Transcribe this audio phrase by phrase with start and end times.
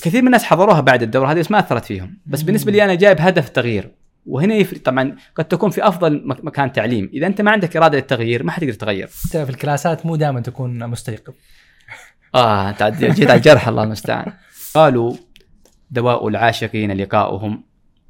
[0.00, 2.18] كثير من الناس حضروها بعد الدورة هذه بس ما أثرت فيهم.
[2.26, 3.94] بس بالنسبة لي أنا جايب هدف تغيير.
[4.26, 7.10] وهنا يفرق طبعا قد تكون في أفضل مك- مكان تعليم.
[7.14, 9.04] إذا أنت ما عندك إرادة للتغيير ما حتقدر تغير.
[9.24, 11.32] أنت في الكلاسات مو دائما تكون مستيقظ.
[12.34, 14.32] آه أنت جيت على الجرح الله المستعان.
[14.74, 15.12] قالوا
[15.90, 17.64] دواء العاشقين لقاؤهم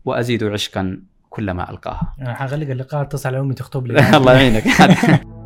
[0.05, 2.15] وأزيد عشقا كلما ألقاها.
[2.21, 4.01] أنا حغلق اللقاء اتصل على أمي تخطب لي.
[4.17, 4.65] الله يعينك.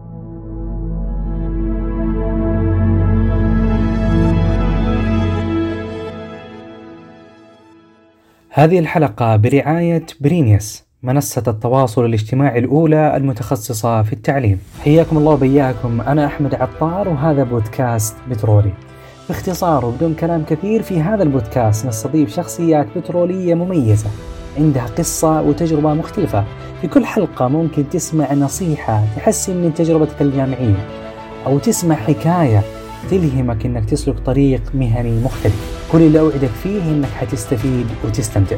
[8.57, 14.61] هذه الحلقة برعاية برينيوس منصة التواصل الاجتماعي الأولى المتخصصة في التعليم.
[14.85, 16.01] حياكم الله وبياكم.
[16.01, 18.73] أنا أحمد عطار وهذا بودكاست بترولي.
[19.29, 24.11] باختصار وبدون كلام كثير في هذا البودكاست نستضيف شخصيات بترولية مميزة
[24.59, 26.45] عندها قصة وتجربة مختلفة.
[26.81, 30.87] في كل حلقة ممكن تسمع نصيحة تحسن من تجربتك الجامعية
[31.47, 32.63] أو تسمع حكاية
[33.11, 35.87] تلهمك إنك تسلك طريق مهني مختلف.
[35.93, 38.57] كل اللي أوعدك فيه إنك حتستفيد وتستمتع.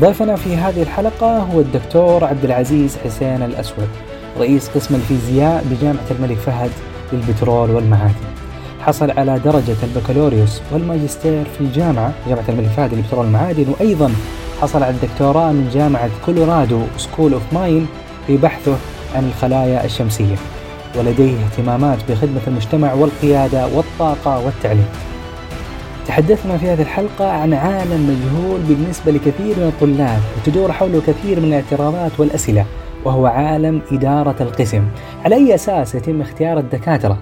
[0.00, 3.88] ضيفنا في هذه الحلقة هو الدكتور عبد العزيز حسين الأسود
[4.38, 6.70] رئيس قسم الفيزياء بجامعة الملك فهد
[7.12, 8.14] للبترول والمعادن.
[8.80, 14.12] حصل على درجة البكالوريوس والماجستير في الجامعة جامعة الملك فهد للبترول والمعادن وأيضا
[14.60, 17.86] حصل على الدكتوراه من جامعة Colorado School of Mines
[18.26, 18.76] في بحثه
[19.14, 20.36] عن الخلايا الشمسية.
[20.98, 24.86] ولديه اهتمامات بخدمة المجتمع والقيادة والطاقة والتعليم.
[26.06, 31.48] تحدثنا في هذه الحلقة عن عالم مجهول بالنسبة لكثير من الطلاب وتدور حوله كثير من
[31.48, 32.66] الاعتراضات والأسئلة
[33.04, 34.82] وهو عالم إدارة القسم.
[35.24, 37.18] على أي أساس يتم اختيار الدكاترة؟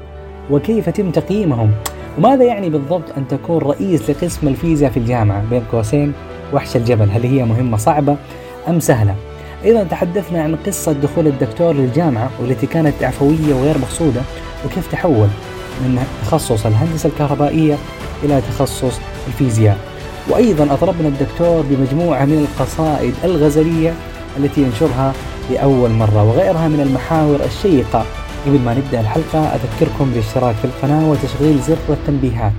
[0.51, 1.71] وكيف يتم تقييمهم؟
[2.19, 6.13] وماذا يعني بالضبط أن تكون رئيس لقسم الفيزياء في الجامعة بين قوسين
[6.55, 8.17] وحش الجبل؟ هل هي مهمة صعبة
[8.69, 9.15] أم سهلة؟
[9.65, 14.21] أيضا تحدثنا عن قصة دخول الدكتور للجامعة والتي كانت عفوية وغير مقصودة
[14.67, 15.29] وكيف تحول
[15.81, 17.77] من تخصص الهندسة الكهربائية
[18.25, 19.79] إلى تخصص الفيزياء.
[20.29, 23.95] وأيضا أطربنا الدكتور بمجموعة من القصائد الغزلية
[24.37, 25.13] التي ينشرها
[25.51, 28.05] لأول مرة وغيرها من المحاور الشيقة.
[28.47, 32.53] قبل ما نبدأ الحلقة أذكركم بالاشتراك في القناة وتشغيل زر التنبيهات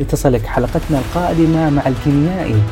[0.00, 2.62] لتصلك حلقتنا القادمة مع الكيميائي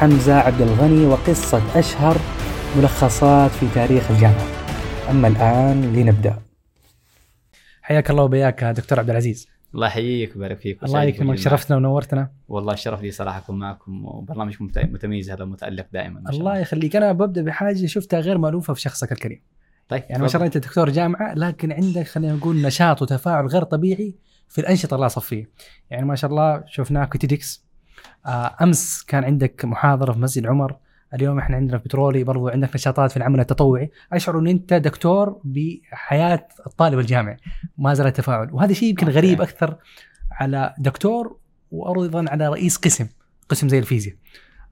[0.00, 2.16] حمزة عبد الغني وقصة أشهر
[2.76, 4.46] ملخصات في تاريخ الجامعة.
[5.10, 6.38] أما الآن لنبدأ.
[7.82, 9.48] حياك الله وبياك دكتور عبد العزيز.
[9.74, 11.38] الله يحييك ويبارك فيك الله يكرمك.
[11.38, 12.30] شرفتنا ونورتنا.
[12.48, 16.58] والله الشرف لي صراحة اكون معكم وبرنامجكم مت- متميز هذا متالق دائما ما شاء الله
[16.58, 16.96] يخليك.
[16.96, 19.42] أنا ببدأ بحاجة شفتها غير مألوفة في شخصك الكريم.
[19.88, 23.62] طيب يعني ما شاء الله أنت دكتور جامعة لكن عندك خلينا نقول نشاط وتفاعل غير
[23.62, 24.14] طبيعي
[24.48, 25.50] في الأنشطة اللاصفيه
[25.90, 27.64] يعني ما شاء الله شفناك في تيدكس
[28.26, 30.76] آه أمس كان عندك محاضرة في مسجد عمر.
[31.14, 35.40] اليوم إحنا عندنا في بترولي برضو عندك نشاطات في العمل التطوعي أشعر إن أنت دكتور
[35.44, 37.36] بحياة الطالب الجامعي
[37.78, 39.08] ما زال التفاعل وهذا شيء يمكن.
[39.08, 39.76] غريب أكثر
[40.30, 41.36] على دكتور
[41.70, 43.08] وأيضا على رئيس قسم
[43.48, 44.16] قسم زي الفيزياء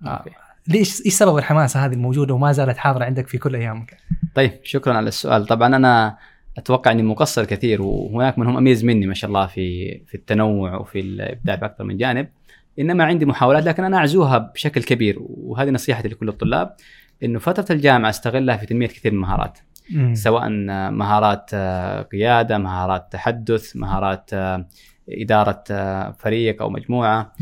[0.07, 0.25] آه.
[0.69, 3.97] ليش إيش سبب الحماسة هذه الموجودة وما زالت حاضرة عندك في كل أيامك؟
[4.35, 6.17] طيب شكرا على السؤال طبعا أنا
[6.59, 10.77] أتوقع إني مقصر كثير وهناك من هم أميز مني ما شاء الله في في التنوع
[10.77, 12.29] وفي الإبداع في أكثر من جانب
[12.79, 16.75] إنما عندي محاولات لكن أنا أعزوها بشكل كبير وهذه نصيحتي لكل الطلاب
[17.23, 19.59] إنه فترة الجامعة أستغلها في تنمية كثير من المهارات
[19.91, 20.15] مم.
[20.15, 20.49] سواء
[20.91, 24.67] مهارات آه، قيادة مهارات تحدث مهارات آه،
[25.09, 27.33] إدارة آه، فريق أو مجموعة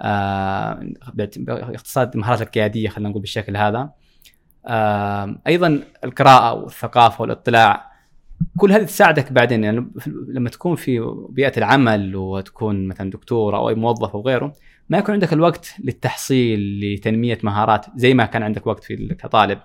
[0.00, 3.90] آه، باختصار المهارات القيادية خلينا نقول بالشكل هذا
[4.66, 7.96] آه، أيضا القراءة والثقافة والاطلاع
[8.58, 9.86] كل هذه تساعدك بعدين يعني
[10.28, 14.52] لما تكون في بيئة العمل وتكون مثلا دكتور أو أي موظف أو غيره
[14.88, 19.58] ما يكون عندك الوقت للتحصيل لتنمية مهارات زي ما كان عندك وقت في كطالب.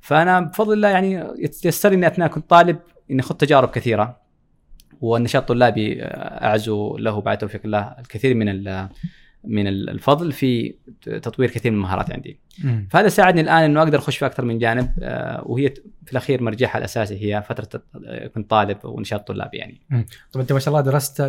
[0.00, 2.78] فأنا بفضل الله يعني يتيسر لي اثناء كنت طالب
[3.10, 4.20] إني أخذ تجارب كثيرة.
[5.00, 8.48] والنشاط الطلابي اعزو له بعد توفيق الله الكثير من
[9.44, 10.74] من الفضل في
[11.22, 12.38] تطوير كثير من المهارات عندي.
[12.64, 12.88] مم.
[12.90, 15.68] فهذا ساعدني الآن إنه أقدر أخش في أكثر من جانب آه، وهي
[16.04, 17.82] في الأخير مرجعها الأساسي هي فترة
[18.34, 19.80] كنت طالب ونشاط طلابي يعني.
[20.32, 21.22] طب أنت ما شاء الله درست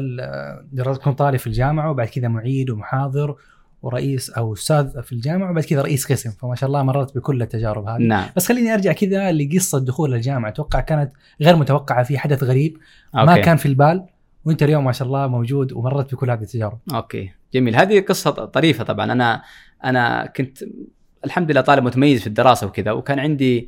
[0.71, 3.35] درست كنت طالب في الجامعة وبعد كذا معيد ومحاضر
[3.81, 6.31] ورئيس أو أستاذ في الجامعة وبعد كذا رئيس قسم.
[6.31, 8.01] فما شاء الله مررت بكل التجارب هذه.
[8.01, 8.29] نعم.
[8.35, 10.49] بس خليني أرجع كذا لقصة دخول الجامعة.
[10.49, 11.11] أتوقع كانت
[11.41, 12.77] غير متوقعة في حدث غريب
[13.13, 13.41] ما أوكي.
[13.41, 14.05] كان في البال.
[14.45, 16.79] وانت اليوم ما شاء الله موجود ومرت بكل هذه التجارب.
[16.93, 17.75] أوكي جميل.
[17.75, 19.11] هذه قصة طريفة طبعا.
[19.11, 19.41] أنا
[19.83, 20.57] أنا كنت
[21.25, 23.67] الحمد لله طالب متميز في الدراسة وكذا وكان عندي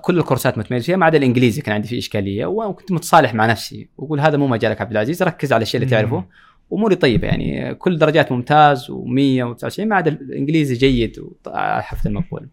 [0.00, 3.88] كل الكورسات متميز فيها ما عدا الإنجليزي كان عندي فيه إشكالية وكنت متصالح مع نفسي.
[3.98, 5.90] وأقول هذا مو مجالك عبد العزيز ركز على الشيء اللي.
[5.90, 6.24] تعرفه.
[6.72, 12.48] اموري طيبة يعني كل درجات ممتاز و199 ما عدا الإنجليزي جيد وحفظ المقبول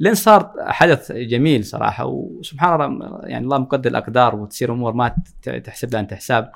[0.00, 5.14] لين صار حدث جميل صراحة وسبحان الله يعني الله مقدر الأقدار وتصير أمور ما
[5.64, 6.52] تحسب لها أنت حساب.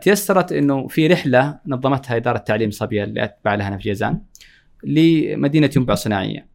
[0.00, 4.20] تيسرت إنه في رحلة نظمتها إدارة تعليم صبية اللي أتبع لها أنا في جيزان
[4.84, 6.50] لمدينة ينبع صناعية.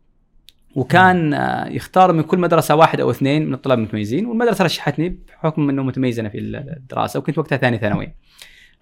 [0.76, 5.70] وكان آه، يختار من كل مدرسة واحد أو اثنين من الطلاب المتميزين والمدرسة رشحتني بحكم
[5.70, 8.16] إنه متميز أنا في الدراسة وكنت وقتها ثاني ثانوي.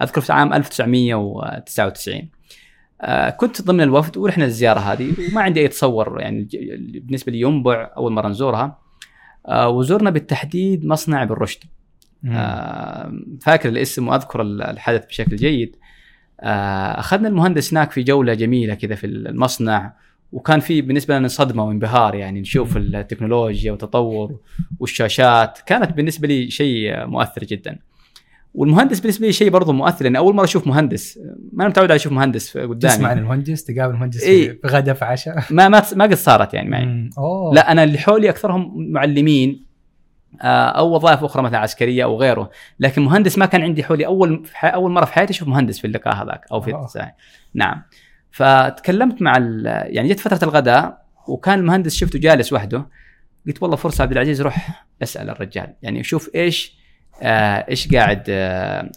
[0.01, 2.29] أذكر في عام 1999
[3.01, 6.47] آه، كنت ضمن الوفد ورحنا للزياره هذه وما عندي أي تصور يعني
[7.03, 8.79] بالنسبة لي ينبع أول مرة نزورها.
[9.47, 11.63] آه، وزرنا بالتحديد مصنع ابن رشد
[12.31, 15.75] آه، فاكر الاسم وأذكر الحدث بشكل جيد.
[16.39, 19.93] آه، أخذنا المهندس هناك في جولة جميلة كذا في المصنع
[20.31, 24.39] وكان في بالنسبة لنا صدمة وانبهار يعني نشوف التكنولوجيا والتطور
[24.79, 25.59] والشاشات.
[25.65, 27.79] كانت بالنسبة لي شيء مؤثر جدا.
[28.53, 31.19] والمهندس بالنسبة لي شيء برضه مؤثر لأن أول مرة أشوف مهندس
[31.53, 32.93] ما أنا متعود على أشوف مهندس قدامي.
[32.93, 34.49] تسمع عن المهندس؟ تقابل المهندس إيه.
[34.51, 36.85] في في غدا في عشاء؟ ما ما ما قد صارت يعني معي.
[36.85, 37.09] مم.
[37.17, 37.53] أوه.
[37.53, 39.65] لا أنا اللي حولي أكثرهم معلمين.
[40.41, 42.49] أو وظائف أخرى مثلا عسكرية أو غيره.
[42.79, 44.05] لكن مهندس ما كان عندي حولي.
[44.05, 47.15] أول أول مرة في حياتي أشوف مهندس في اللقاء هذاك أو في آه.
[47.53, 47.83] نعم.
[48.31, 49.65] فتكلمت مع ال-
[49.95, 52.87] يعني جت فترة الغداء وكان المهندس شفته جالس وحده.
[53.47, 55.73] قلت والله فرصة عبد العزيز روح أسأل الرجال.
[55.81, 56.77] يعني شوف إيش
[57.21, 58.91] آه إيش قاعد آه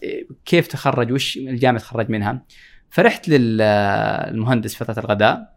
[0.45, 2.43] كيف تخرج وش الجامعة تخرج منها.
[2.91, 5.57] فرحت للمهندس فترة الغداء.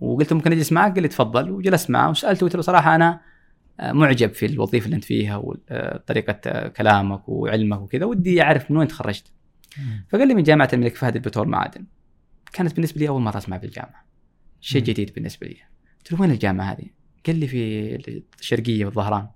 [0.00, 1.50] وقلت له ممكن أجلس معك؟ قال لي تفضل.
[1.50, 3.20] وجلست معه وسألته قلت له صراحة أنا آه،
[3.82, 8.88] معجب في الوظيفة اللي أنت فيها وطريقه آه، كلامك وعلمك وكذا ودي أعرف من وين
[8.88, 9.32] تخرجت.
[10.08, 11.86] فقال لي من جامعة الملك فهد البترول معادن
[12.52, 14.06] كانت بالنسبة لي أول مرة أسمع بالجامعة
[14.60, 14.86] شيء مم.
[14.86, 15.56] جديد بالنسبة لي
[15.98, 16.86] قلت له وين الجامعة هذه؟
[17.26, 19.28] قال لي في الشرقية والظهران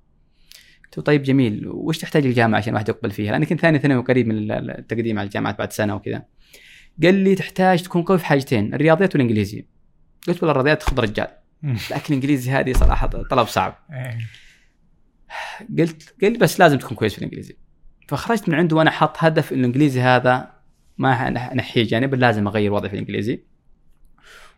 [0.85, 4.03] قلت له طيب جميل وش تحتاج الجامعة عشان واحد يقبل فيها؟ لأني كنت ثاني ثانوي
[4.03, 6.25] قريب من التقديم على الجامعات بعد سنة وكذا
[7.03, 9.67] قال لي تحتاج تكون قوي في حاجتين الرياضيات والإنجليزي
[10.29, 11.29] قلت والله الرياضيات خذ رجال
[11.63, 13.79] لكن الانجليزي هذه صراحة طلب صعب.
[13.93, 14.19] إيه.
[15.79, 17.57] قلت لي بس لازم تكون كويس في الإنجليزي.
[18.09, 20.51] فخرجت من عنده وأنا حاط هدف الانجليزي هذا
[20.99, 23.43] ما ح- نحيه جانب لازم أغير وضعي في الإنجليزي.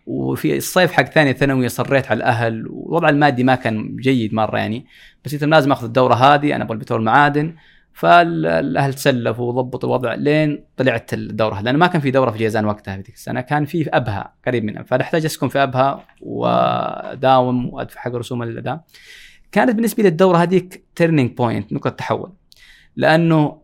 [0.07, 4.87] وفي الصيف حق ثاني ثانوي صريت على الأهل والوضع المادي ما كان جيد مرة يعني
[5.25, 7.55] بس قلت لازم آخذ الدورة هذه أنا أبغى البترول معادن.
[7.93, 11.61] فالأهل تسلفوا وضبطوا الوضع لين طلعت الدورة.
[11.61, 14.83] لأنه ما كان في دورة في جيزان وقتها في السنة كان في أبها قريب منها.
[14.83, 18.81] فاحتاج أسكن في أبها وأداوم وأدفع حق رسوم الأداء.
[19.53, 22.33] كانت بالنسبة لي الدوره هذيك turning point نقطة تحول.
[22.97, 23.61] لأنه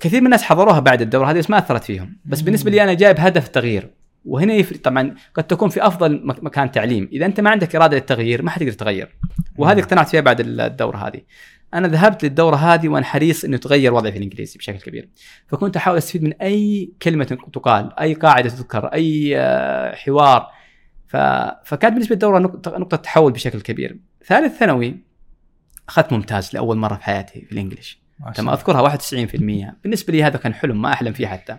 [0.00, 2.16] كثير من الناس حضروها بعد الدورة هذه بس ما أثرت فيهم.
[2.24, 2.40] بس.
[2.40, 3.90] بالنسبة لي أنا جايب هدف تغيير.
[4.24, 4.80] وهنا يفرق.
[4.80, 7.08] طبعا قد تكون في أفضل مك- مكان تعليم.
[7.12, 9.16] إذا أنت ما عندك إرادة للتغيير ما حتقدر تغير.
[9.58, 9.80] وهذه.
[9.80, 11.20] اقتنعت فيها بعد الدورة هذه.
[11.74, 15.08] أنا ذهبت للدورة هذه وأنا حريص إنه تغير وضعي في الإنجليزي بشكل كبير.
[15.46, 20.50] فكنت أحاول أستفيد من أي كلمة تقال أي قاعدة تذكر أي آه، حوار.
[21.06, 21.16] ف...
[21.64, 23.98] فكانت بالنسبة للدورة نقطة نقطة تحول بشكل كبير.
[24.24, 24.96] ثالث ثانوي
[25.88, 28.00] أخذت ممتاز لأول مرة في حياتي في الإنجليش.
[28.20, 28.54] ما شاء تم الله.
[28.54, 31.58] أذكرها 91% بالنسبة لي هذا كان حلم ما أحلم فيه حتى.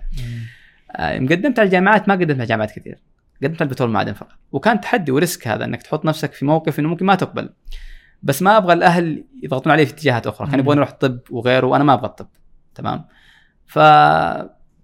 [0.91, 2.97] آه، قدمت على الجامعات ما قدمت على جامعات كثير.
[3.43, 4.35] قدمت على البترول معدن فقط.
[4.51, 7.49] وكان تحدي وريسك هذا إنك تحط نفسك في موقف إنه ممكن ما تقبل.
[8.23, 10.45] بس ما أبغى الأهل يضغطون علي في اتجاهات أخرى.
[10.47, 10.61] كانوا مم.
[10.63, 12.27] يبغون أروح طب وغيره وأنا ما أبغى الطب.
[12.75, 13.05] تمام؟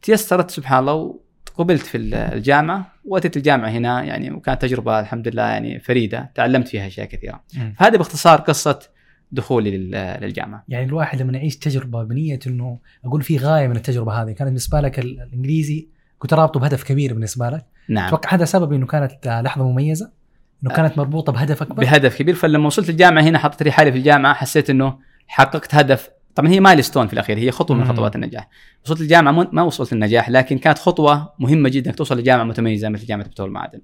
[0.01, 5.79] فتيسرت سبحان الله وقبلت في الجامعة وأتيت الجامعة هنا يعني وكانت تجربة الحمد لله يعني
[5.79, 6.31] فريدة.
[6.35, 7.43] تعلمت فيها أشياء كثيرة.
[7.77, 8.79] فهذه باختصار قصة
[9.31, 10.63] دخولي لل- للجامعة.
[10.67, 14.25] يعني الواحد لما يعيش تجربة بنية إنه أقول في غاية من التجربة هذه.
[14.31, 15.87] كانت بالنسبة لك ال- الإنجليزي
[16.19, 17.65] كنت رابطه بهدف كبير بالنسبة لك.
[17.89, 18.07] نعم.
[18.07, 20.11] أتوقع هذا سبب إنه كانت لحظة مميزة؟
[20.63, 22.35] إنه كانت مربوطة بهدف أكبر؟ بهدف كبير.
[22.35, 26.09] فلما وصلت الجامعة هنا حطيت لي حالي في الجامعة حسيت إنه حققت هدف.
[26.35, 27.85] طبعا هي مايلستون في الأخير هي خطوة من.
[27.85, 28.49] خطوات النجاح.
[28.85, 31.89] وصلت الجامعة ما وصلت للنجاح لكن كانت خطوة مهمة جدا.
[31.89, 33.81] انك توصل لجامعة متميزة مثل جامعة بترول المعادن.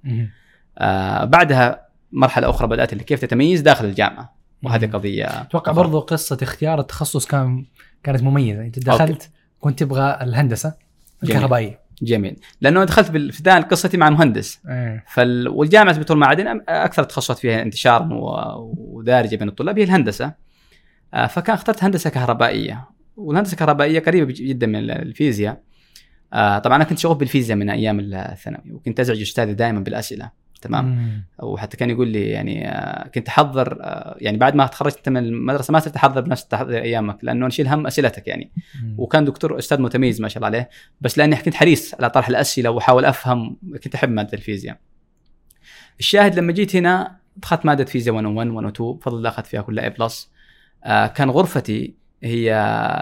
[0.78, 4.36] آه بعدها مرحلة أخرى بدأت اللي كيف تتميز داخل الجامعة.
[4.62, 4.86] وهذه.
[4.86, 7.64] قضية أتوقع برضو قصة اختيار التخصص كان
[8.02, 8.60] كانت مميزة.
[8.60, 9.30] أنت دخلت
[9.60, 10.74] كنت تبغى الهندسة.
[11.22, 11.80] الكهربائية.
[12.02, 12.36] جميل.
[12.60, 15.04] لأنه دخلت بالابتداء قصتي مع مهندس إيه.
[15.08, 15.48] فال...
[15.48, 18.36] والجامعة بترول المعادن أكثر التخصصات فيها انتشارا و...
[18.76, 20.32] ودارجة بين الطلاب هي الهندسة.
[21.14, 22.88] آه، فكان اخترت هندسة كهربائية.
[23.16, 25.62] والهندسة الكهربائيه قريبة جدا من الفيزياء.
[26.32, 30.41] آه، طبعا أنا كنت شغوف بالفيزياء من أيام الثانوي وكنت أزعج أستاذي دائما بالأسئلة.
[30.62, 31.24] تمام مم.
[31.42, 35.72] وحتى كان يقول لي يعني آه، كنت أحضر آه، يعني بعد ما تخرجت من المدرسة
[35.72, 38.50] ما صرت تحضر بنفس التحضير أيامك لأنه نشيل هم أسئلتك يعني
[38.82, 38.94] مم.
[38.98, 42.70] وكان دكتور أستاذ متميز ما شاء الله عليه بس لأني كنت حريص على طرح الأسئلة
[42.70, 44.78] وأحاول أفهم كنت أحب مادة الفيزياء.
[46.00, 49.90] الشاهد لما جيت هنا دخلت مادة فيزياء 101 102 بفضل الله اخذت فيها كلها A
[49.90, 50.30] plus.
[50.84, 52.44] آه كان غرفتي هي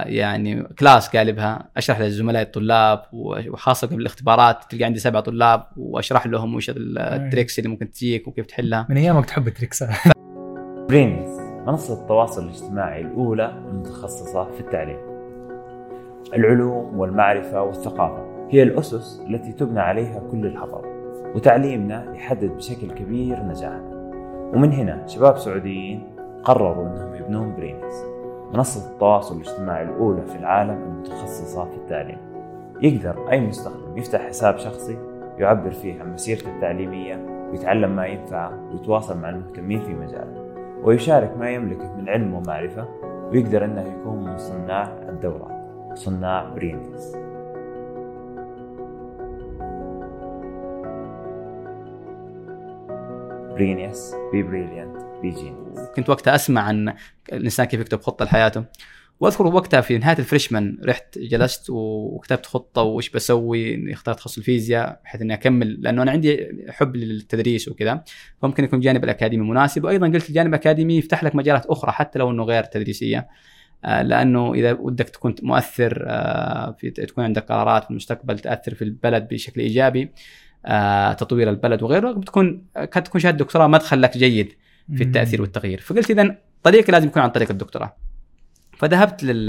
[0.07, 6.55] يعني class قالبها أشرح للزملاء الطلاب وخاصة قبل الاختبارات تلقى عندي سبع طلاب وأشرح لهم
[6.55, 8.87] وش ال tricks اللي ممكن تجيك وكيف تحلها.
[8.91, 9.89] من أيامك تحب التريكسات
[10.89, 14.99] برينز منصة التواصل الاجتماعي الأولى المتخصصة في التعليم.
[16.35, 20.91] العلوم والمعرفة والثقافة هي الأسس التي تبنى عليها كل الحضارات
[21.37, 24.01] وتعليمنا يحدد بشكل كبير نجاحنا.
[24.55, 26.03] ومن هنا شباب سعوديين
[26.45, 27.95] قرروا أنهم يبنون برينكس
[28.53, 32.19] منصة التواصل الاجتماعي الأولى في العالم المتخصصة في التعليم.
[32.81, 34.99] يقدر أي مستخدم يفتح حساب شخصي
[35.39, 40.45] يعبر فيه عن مسيرته التعليمية ويتعلم ما ينفعه ويتواصل مع المهتمين في مجاله
[40.83, 42.89] ويشارك ما يملكه من علم ومعرفة
[43.33, 45.61] ويقدر أنه يكون من صناع الدورات
[45.95, 47.17] صناع برينكس
[53.55, 56.95] برينيس بي بريليانت بي جينيس كنت وقتها أسمع عن
[57.33, 58.65] الانسان كيف يكتب خطة لحياته.
[59.21, 65.23] وأذكر وقتها في نهاية الفريشمان رحت جلست وكتبت خطة وإيش بسوي اخترت تخصص الفيزياء بحيث
[65.23, 68.05] إني أكمل لأنه أنا عندي حب للتدريس وكذا.
[68.43, 69.85] فممكن يكون الجانب الأكاديمي مناسب.
[69.85, 73.29] وأيضا قلت الجانب الأكاديمي يفتح لك مجالات أخرى حتى لو إنه غير تدريسية.
[73.85, 78.83] آه، لأنه إذا ودك تكون مؤثر آه، في تكون عندك قرارات في المستقبل تأثر في
[78.83, 80.11] البلد بشكل إيجابي
[80.67, 84.53] آه، تطوير البلد وغيره بتكون قد تكون شهادة دكتوراه مدخل لك جيد.
[84.97, 85.81] في التأثير والتغيير.
[85.81, 87.97] فقلت اذا طريقي لازم يكون عن طريق الدكتوراه.
[88.79, 89.47] فذهبت لل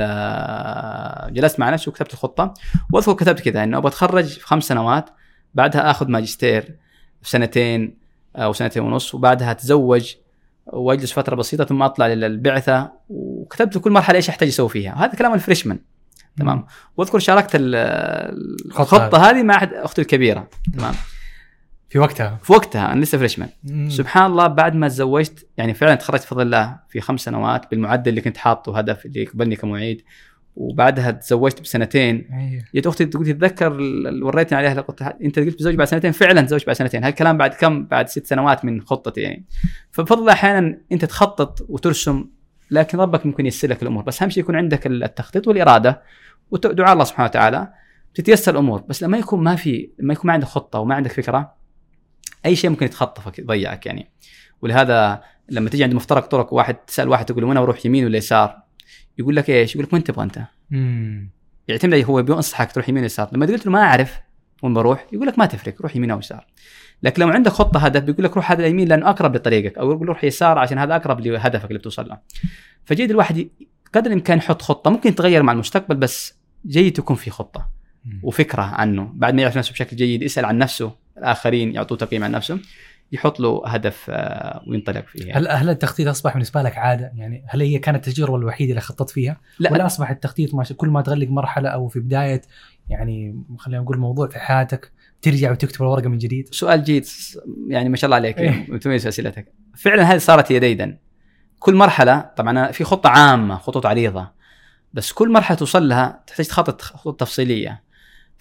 [1.34, 2.54] جلست مع نفسي وكتبت الخطة.
[2.94, 5.10] وأذكر كتبت كذا إنه أبغى أتخرج في خمس سنوات
[5.54, 6.76] بعدها آخذ ماجستير
[7.22, 7.98] في سنتين
[8.36, 10.16] أو سنتين ونص وبعدها أتزوج
[10.66, 12.92] وأجلس فترة بسيطة ثم أطلع للبعثة.
[13.10, 14.94] وكتبت كل مرحلة إيش أحتاج أسوي فيها.
[15.06, 15.80] هذا كلام الفريشمان.
[16.38, 16.66] تمام؟
[16.98, 17.76] وأذكر شاركت ال-
[18.66, 19.44] الخطة هذه.
[19.44, 20.50] مع أختي الكبيرة.
[20.78, 20.94] تمام؟
[21.92, 22.40] في وقتها.
[22.44, 23.50] في وقتها أنا لسه فريشمان.
[23.90, 28.22] سبحان الله بعد ما تزوجت يعني فعلا تخرجت بفضل الله في خمس سنوات بالمعدل اللي
[28.22, 30.02] كنت حاطه هدف اللي يقبلني كمعيد.
[30.56, 32.28] وبعدها تزوجت بسنتين.
[32.34, 32.64] أيوه.
[32.76, 33.78] جت أختي تقول تتذكر
[34.22, 37.04] وريتني عليها قلت أنت قلت بزوج بعد سنتين؟ فعلا تزوج بعد سنتين.
[37.04, 39.46] هالكلام بعد كم؟ بعد ست سنوات من خطتي يعني.
[39.92, 42.26] فبفضل الله أحيانا أنت تخطط وترسم
[42.72, 44.04] لكن ربك ممكن ييسر لك الأمور.
[44.04, 46.02] بس أهم شيء يكون عندك التخطيط والإرادة
[46.52, 47.74] ودعاء الله سبحانه وتعالى
[48.14, 48.82] تتيسر الأمور.
[48.90, 51.61] بس لما يكون ما في لما يكون ما عندك خطة وما عندك فكرة
[52.46, 54.12] أي شيء ممكن يتخطفك يضيعك يعني
[54.62, 58.18] ولهذا لما تيجي عند مفترق طرق واحد تسأل واحد تقول له وين أروح يمين ولا
[58.18, 58.58] يسار
[59.18, 61.30] يقول لك إيش؟ يقول لك وين تبغى أنت؟ مم.
[61.68, 64.20] يعتمد هو بينصحك تروح يمين يسار لما قلت له ما أعرف
[64.64, 66.48] وين بروح يقول لك ما تفرق روح يمين أو يسار
[67.04, 70.08] لكن لو عندك خطة هدف بيقول لك روح هذا اليمين لأنه أقرب لطريقك أو يقول
[70.08, 72.18] روح يسار عشان هذا أقرب لهدفك اللي بتوصل له
[72.86, 73.50] فجيد الواحد
[73.94, 76.34] قدر الإمكان يحط خطة ممكن تتغير مع المستقبل بس
[76.68, 77.70] جيد تكون في خطة.
[78.24, 82.32] وفكرة عنه بعد ما يعرف نفسه بشكل جيد يسأل عن نفسه الآخرين يعطوه تقييم عن
[82.32, 82.60] نفسه
[83.12, 85.40] يحط له هدف آه، وينطلق فيه يعني.
[85.40, 89.10] هل هل التخطيط أصبح بالنسبة لك عادة؟ يعني هل هي كانت التجربة الوحيدة اللي خططت
[89.10, 92.42] فيها؟ لا ولا أصبح التخطيط ما كل ما تغلق مرحلة أو في بداية
[92.90, 97.06] يعني خلينا نقول موضوع في حياتك ترجع وتكتب الورقة من جديد؟ سؤال جيد
[97.68, 98.66] يعني ما شاء الله عليك إيه.
[98.70, 100.98] متميز في أسئلتك فعلا هذه صارت هي ديدا
[101.60, 104.32] كل مرحلة طبعا في خطة عامة خطوط عريضة
[104.94, 107.84] بس كل مرحلة توصل لها تحتاج تخطط خطوط تفصيلية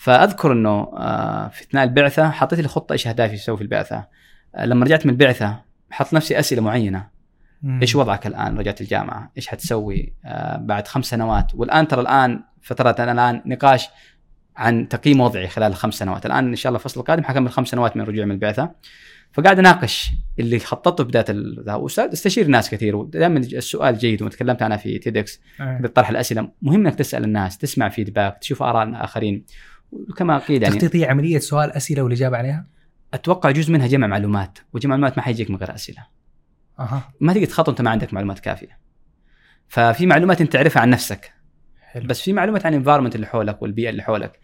[0.00, 4.06] فأذكر إنه آه، في أثناء البعثة حطيت لي خطة إيش أهدافي أسوي في البعثة.
[4.54, 7.08] آه، لما رجعت من البعثة حط نفسي أسئلة معينة.
[7.62, 7.80] مم.
[7.80, 11.54] إيش وضعك الآن رجعت الجامعة؟ إيش حتسوي؟ آه بعد خمس سنوات.
[11.54, 13.88] والآن ترى الآن فترة الآن نقاش
[14.56, 16.26] عن تقييم وضعي خلال الخمس سنوات.
[16.26, 18.70] الآن إن شاء الله الفصل القادم حكمل خمس سنوات من رجوعي من البعثة.
[19.32, 21.24] فقاعد أناقش اللي خططته بداية
[21.76, 22.96] واستشير ناس كثير.
[22.96, 25.86] ودائما السؤال جيد وتكلمت عنها في TEDx أيه.
[25.86, 26.48] طرح الأسئلة.
[26.62, 29.44] مهم إنك تسأل الناس تسمع feedback تشوف آراء الآخرين.
[29.92, 32.66] وكما قيل يعني هي عملية سؤال أسئلة والإجابة عليها؟
[33.14, 36.06] أتوقع جزء منها جمع معلومات وجمع معلومات ما حيجيك من غير أسئلة.
[36.78, 37.12] أها.
[37.20, 38.78] ما تقدر تخطط انت ما عندك معلومات كافية.
[39.68, 41.32] ففي معلومات أنت تعرفها عن نفسك.
[41.80, 42.06] حلو.
[42.06, 44.40] بس في معلومات عن الانفايرمنت اللي حولك والبيئة اللي حولك.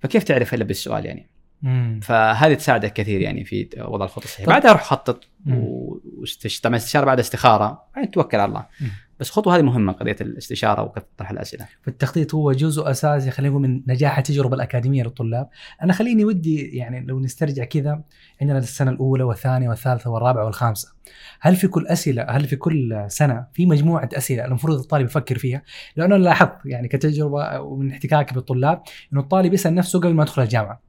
[0.00, 1.30] فكيف تعرف إلا بالسؤال يعني؟
[1.62, 2.00] مم.
[2.02, 4.46] فهذه تساعدك كثير يعني في وضع الخطه الصحيحة.
[4.46, 5.54] طب- بعدها روح خطط مم.
[5.58, 6.60] واستش...
[6.60, 7.82] طبعا استشارة بعد استخارة.
[7.96, 8.66] بعدين توكل على الله.
[8.80, 8.90] مم.
[9.20, 13.82] بس خطوة هذه مهمة قضية الاستشارة وطرح الأسئلة فالتخطيط هو جزء أساسي خلينا نقول من
[13.86, 15.48] نجاح التجربة الأكاديمية للطلاب.
[15.82, 18.02] أنا خليني ودي يعني لو نسترجع كذا
[18.40, 20.92] عندنا السنة الأولى والثانية والثالثة والرابعة والخامسة.
[21.40, 25.62] هل في كل أسئلة هل في كل سنة في مجموعة أسئلة المفروض الطالب يفكر فيها؟
[25.96, 28.82] لأنه أنا لاحظت يعني كتجربة ومن احتكاكي بالطلاب
[29.12, 30.88] إنه الطالب يسأل نفسه قبل ما يدخل الجامعة.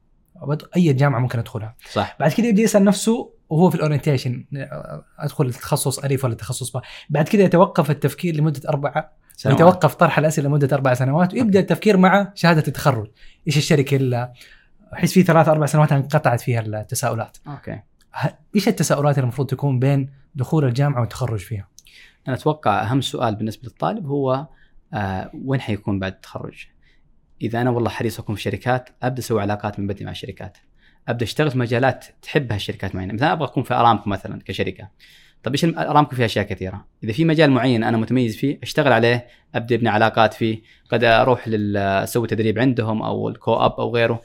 [0.76, 1.76] أي جامعة ممكن أدخلها.
[1.92, 4.44] صح بعد كده يبدأ يسأل نفسه وهو في الاورينتيشن
[5.18, 6.80] أدخل التخصص الف ولا التخصص ب
[7.10, 9.60] بعد كده يتوقف التفكير لمدة أربع سنوات.
[9.60, 13.10] ويتوقف طرح الأسئلة لمدة أربع سنوات ويبدأ التفكير مع شهادة التخرج
[13.46, 14.32] إيش الشركة اللي
[14.92, 17.80] أحس في ثلاث أربع سنوات انقطعت فيها التساؤلات أوكي
[18.56, 21.68] إيش التساؤلات اللي المفروض تكون بين دخول الجامعة والتخرج فيها
[22.28, 24.46] أنا أتوقع أهم سؤال بالنسبة للطالب هو
[24.94, 26.66] آه وين حيكون بعد التخرج؟
[27.42, 30.58] إذا أنا والله حريص أكون في شركات أبدأ أسوي علاقات من بدري مع الشركات.
[31.08, 34.88] أبدأ أشتغل في مجالات تحبها الشركات معينة، مثلا أبغى أكون في أرامكو مثلا كشركة.
[35.42, 39.26] طب إيش أرامكو فيها أشياء كثيرة، إذا في مجال معين أنا متميز فيه أشتغل عليه،
[39.54, 41.44] أبدأ أبني علاقات فيه، قد أروح
[41.76, 44.22] أسوي تدريب عندهم أو الكو اب أو غيره.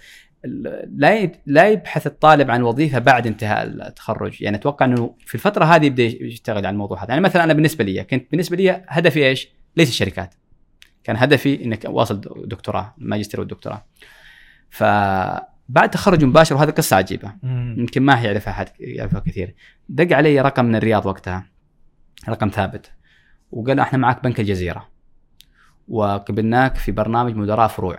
[0.88, 4.42] لا لا يبحث الطالب عن وظيفة بعد انتهاء التخرج.
[4.42, 7.10] يعني أتوقع إنه في الفترة هذه يبدأ يشتغل على الموضوع هذا.
[7.10, 10.36] يعني مثلا أنا بالنسبة لي كنت بالنسبة لي هدفي إيش؟ ليس الشركات.
[11.04, 13.86] كان هدفي إنك واصل دكتوراه الماجستير والدكتوراه.
[15.70, 17.34] فبعد تخرج مباشر وهذه قصة عجيبة.
[17.78, 19.56] يمكن ما يعرفها أحد يعرفها كثير.
[19.90, 21.46] دق علي رقم من الرياض وقتها
[22.30, 22.92] رقم ثابت.
[23.52, 24.90] وقال أحنا معك بنك الجزيرة.
[25.88, 27.98] وقبلناك في برنامج مدراء فروع.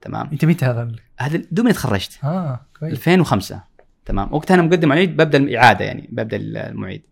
[0.00, 2.24] تمام؟ إنت متى هذا هذا دوبني تخرجت.
[2.24, 2.92] آه كويس.
[2.92, 3.62] 2005
[4.04, 7.02] تمام؟ وقتها أنا مقدم معيد ببدأ الإعادة يعني ببدأ المعيد.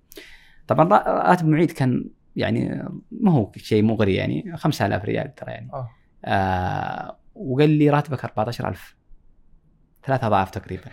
[0.66, 5.70] طبعا را- راتب المعيد كان يعني ما هو شيء مغري يعني 5000 ريال ترى يعني.
[5.72, 5.88] آه.
[6.24, 8.96] آه وقال لي راتبك 14000
[10.06, 10.90] ثلاث أضعاف تقريبا.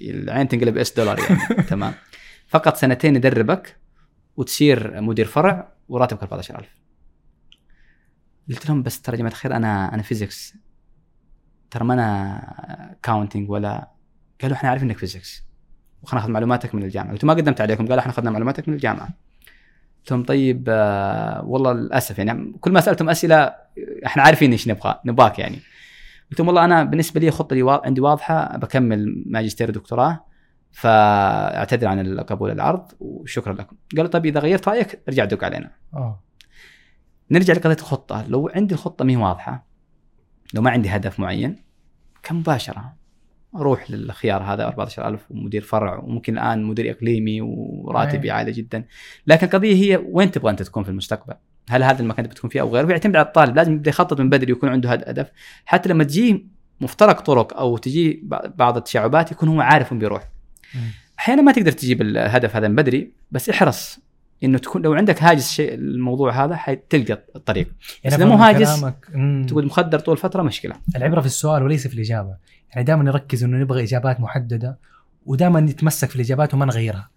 [0.00, 1.62] العين تنقلب اس دولار يعني.
[1.70, 1.94] تمام.
[2.48, 3.76] فقط سنتين يدربك
[4.36, 6.68] وتصير مدير فرع وراتبك 14000
[8.48, 10.54] قلت لهم بس ترى يا جماعة الخير أنا أنا physics
[11.70, 13.88] ترى ما أنا accounting ولا
[14.42, 15.42] قالوا إحنا عارفين إنك physics
[16.02, 17.12] وخلنا ناخذ معلوماتك من الجامعة.
[17.12, 17.84] قلت ما قدمت عليكم.
[17.86, 19.08] قالوا إحنا اخذنا معلوماتك من الجامعة.
[19.98, 23.54] قلت لهم طيب آه والله للأسف يعني كل ما سألتهم أسئلة
[24.06, 25.58] إحنا عارفين إيش نبغى نبغاك يعني.
[26.30, 30.24] قلت لهم والله أنا بالنسبة لي خطتي عندي واضحة بكمل ماجستير ودكتوراه
[30.70, 33.76] فأعتذر عن قبول العرض وشكرا لكم.
[33.96, 35.70] قالوا طيب إذا غيرت رأيك ارجع دق علينا.
[35.94, 36.22] آه.
[37.30, 38.26] نرجع لقضية الخطة.
[38.28, 39.66] لو عندي الخطة ما واضحة
[40.54, 41.56] لو ما عندي هدف معين
[42.22, 42.96] كمباشرة
[43.56, 48.30] أروح للخيار هذا 14000 ومدير فرع وممكن الآن مدير إقليمي وراتبي.
[48.30, 48.84] عالي جدا.
[49.26, 51.34] لكن القضية هي وين تبغى أنت تكون في المستقبل؟
[51.68, 54.30] هل هذا المكان اللي بتكون فيه أو غيره؟ ويعتمد على الطالب لازم يبدأ يخطط من
[54.30, 55.30] بدري ويكون عنده هد- هدف
[55.66, 56.42] حتى لما تجيه
[56.80, 58.22] مفترق طرق أو تجي
[58.56, 60.28] بعض التشعبات يكون هو عارف وين بيروح.
[61.18, 63.98] أحيانا ما تقدر تجيب الهدف هذا من بدري بس احرص
[64.44, 67.68] إنه تكون لو عندك هاجس شيء الموضوع هذا حتلقى الطريق.
[68.04, 68.84] يعني إذا مو هاجس،.
[69.48, 70.74] تقول مخدر طول فترة مشكلة.
[70.96, 72.36] العبرة في السؤال وليس في الإجابة.
[72.70, 74.78] يعني دائما نركز إنه نبغى إجابات محددة
[75.26, 77.08] ودائما نتمسك في الإجابات وما نغيرها.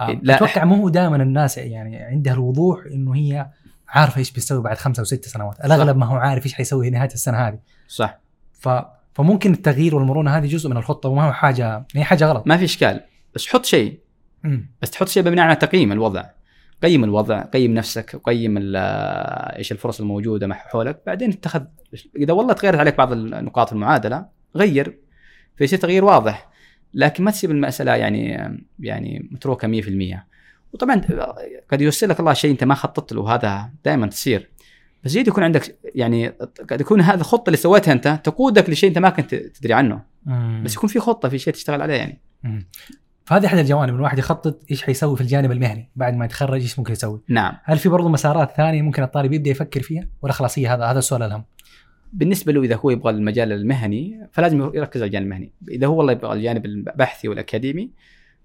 [0.00, 3.46] آه، لا، أتوقع مو هو دائما الناس يعني عندها الوضوح إنه هي
[3.88, 5.64] عارفه إيش بتسوي بعد خمسة وست سنوات.
[5.64, 7.58] الأغلب ما هو عارف إيش حيسوي نهاية السنة هذه.
[7.88, 8.18] صح.
[8.52, 8.68] ف
[9.14, 12.46] فممكن التغيير والمرونة هذه جزء من الخطة وما هو حاجة هي حاجة غلط.
[12.46, 13.00] ما في إشكال.
[13.34, 14.00] بس حط شيء.
[14.82, 16.24] بس تحط شيء بناء على تقييم الوضع.
[16.82, 21.02] قيم الوضع قيم نفسك وقيم إيش الفرص الموجودة حولك.
[21.06, 21.62] بعدين اتخذ
[22.16, 24.98] إذا والله تغيرت عليك بعض النقاط المعادلة غير.
[25.56, 26.48] فيصير تغيير واضح.
[26.94, 28.28] لكن ما تسيب المسألة يعني
[28.78, 30.26] يعني متروكة 100%
[30.76, 31.00] وطبعا
[31.70, 34.50] قد يوصل لك الله شيء أنت ما خططت له وهذا دائما تصير.
[35.04, 36.28] بس جيد يكون عندك يعني
[36.70, 40.02] قد يكون هذه الخطه اللي سويتها أنت تقودك لشيء أنت ما كنت تدري عنه.
[40.26, 40.62] مم.
[40.64, 42.20] بس يكون في خطة في شيء تشتغل عليه يعني.
[42.42, 42.68] مم.
[43.24, 46.92] فهذه أحد الجوانب الواحد يخطط إيش حيسوي في الجانب المهني بعد ما يتخرج إيش ممكن
[46.92, 47.20] يسوي.
[47.28, 47.54] نعم.
[47.64, 50.98] هل في برضو مسارات ثانية ممكن الطالب يبدأ يفكر فيها؟ ولا خلاص هي هذا هذا
[50.98, 51.44] السؤال الأهم.
[52.12, 55.52] بالنسبة له إذا هو يبغى المجال المهني فلازم يركز على الجانب المهني.
[55.68, 57.90] إذا هو والله يبغى الجانب البحثي والأكاديمي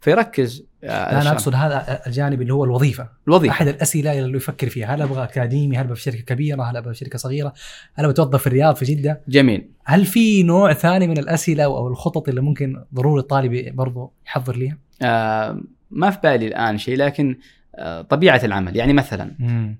[0.02, 1.32] فيركز آه، على أنا.
[1.32, 3.10] أقصد هذا الجانب اللي هو الوظيفة.
[3.28, 3.52] الوظيفة.
[3.54, 4.96] أحد الأسئلة اللي يفكر فيها.
[4.96, 7.54] هل أبغى أكاديمي؟ هل أبغى في شركة كبيرة؟ هل أبغى في شركة صغيرة؟
[7.94, 9.70] هل أبغى أتوظف في الرياض في جدة؟ جميل.
[9.84, 14.78] هل في نوع ثاني من الأسئلة أو الخطط اللي ممكن ضروري الطالب برضو يحضر ليها؟
[15.02, 15.62] آه
[15.92, 17.38] ما في بالي الآن شيء لكن
[17.76, 18.76] آه طبيعة العمل.
[18.76, 19.32] يعني مثلا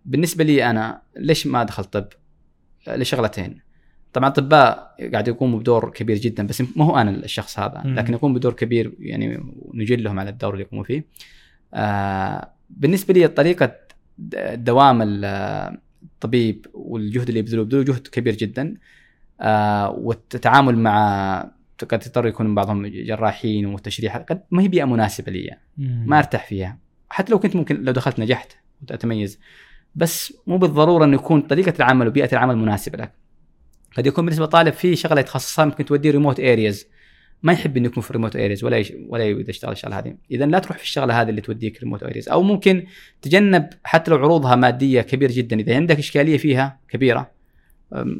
[0.06, 2.08] بالنسبة لي أنا ليش ما دخلت طب؟
[2.88, 3.60] آه، لشغلتين.
[4.14, 7.82] طبعا الاطباء قاعد يقوموا بدور كبير جدا بس ما هو أنا الشخص هذا.
[7.86, 9.44] لكن يقوم بدور كبير يعني
[9.74, 11.06] نجلهم على الدور اللي يقوموا فيه.
[11.74, 13.76] آه بالنسبة لي طريقة
[14.54, 18.76] دوام ال- الطبيب والجهد اللي يبذلوه يبذلوا جهد كبير جدا.
[19.42, 21.52] آه والتعامل مع
[21.90, 25.58] قد يضطر يكون بعضهم جراحين وتشريح قد ما هي بيئة مناسبة لي.
[25.78, 26.78] ما أرتاح فيها.
[27.10, 28.52] حتى لو كنت ممكن لو دخلت نجحت
[28.90, 29.40] وأتميز.
[29.96, 33.12] بس مو بالضرورة انه يكون طريقة العمل وبيئة العمل مناسبة لك.
[33.98, 36.88] قد يكون بالنسبة لطالب في شغلة يتخصصها ممكن توديه remote areas
[37.44, 38.94] ما يحب إنه يكون في remote areas ولا يش...
[39.08, 40.16] ولا يريد يشتغل الشغلة هذه.
[40.32, 42.86] اذا لا تروح في الشغلة هذه اللي توديك remote areas أو ممكن
[43.22, 45.60] تجنب حتى لو عروضها مادية كبير جدا.
[45.60, 47.32] إذا عندك إشكالية فيها كبيرة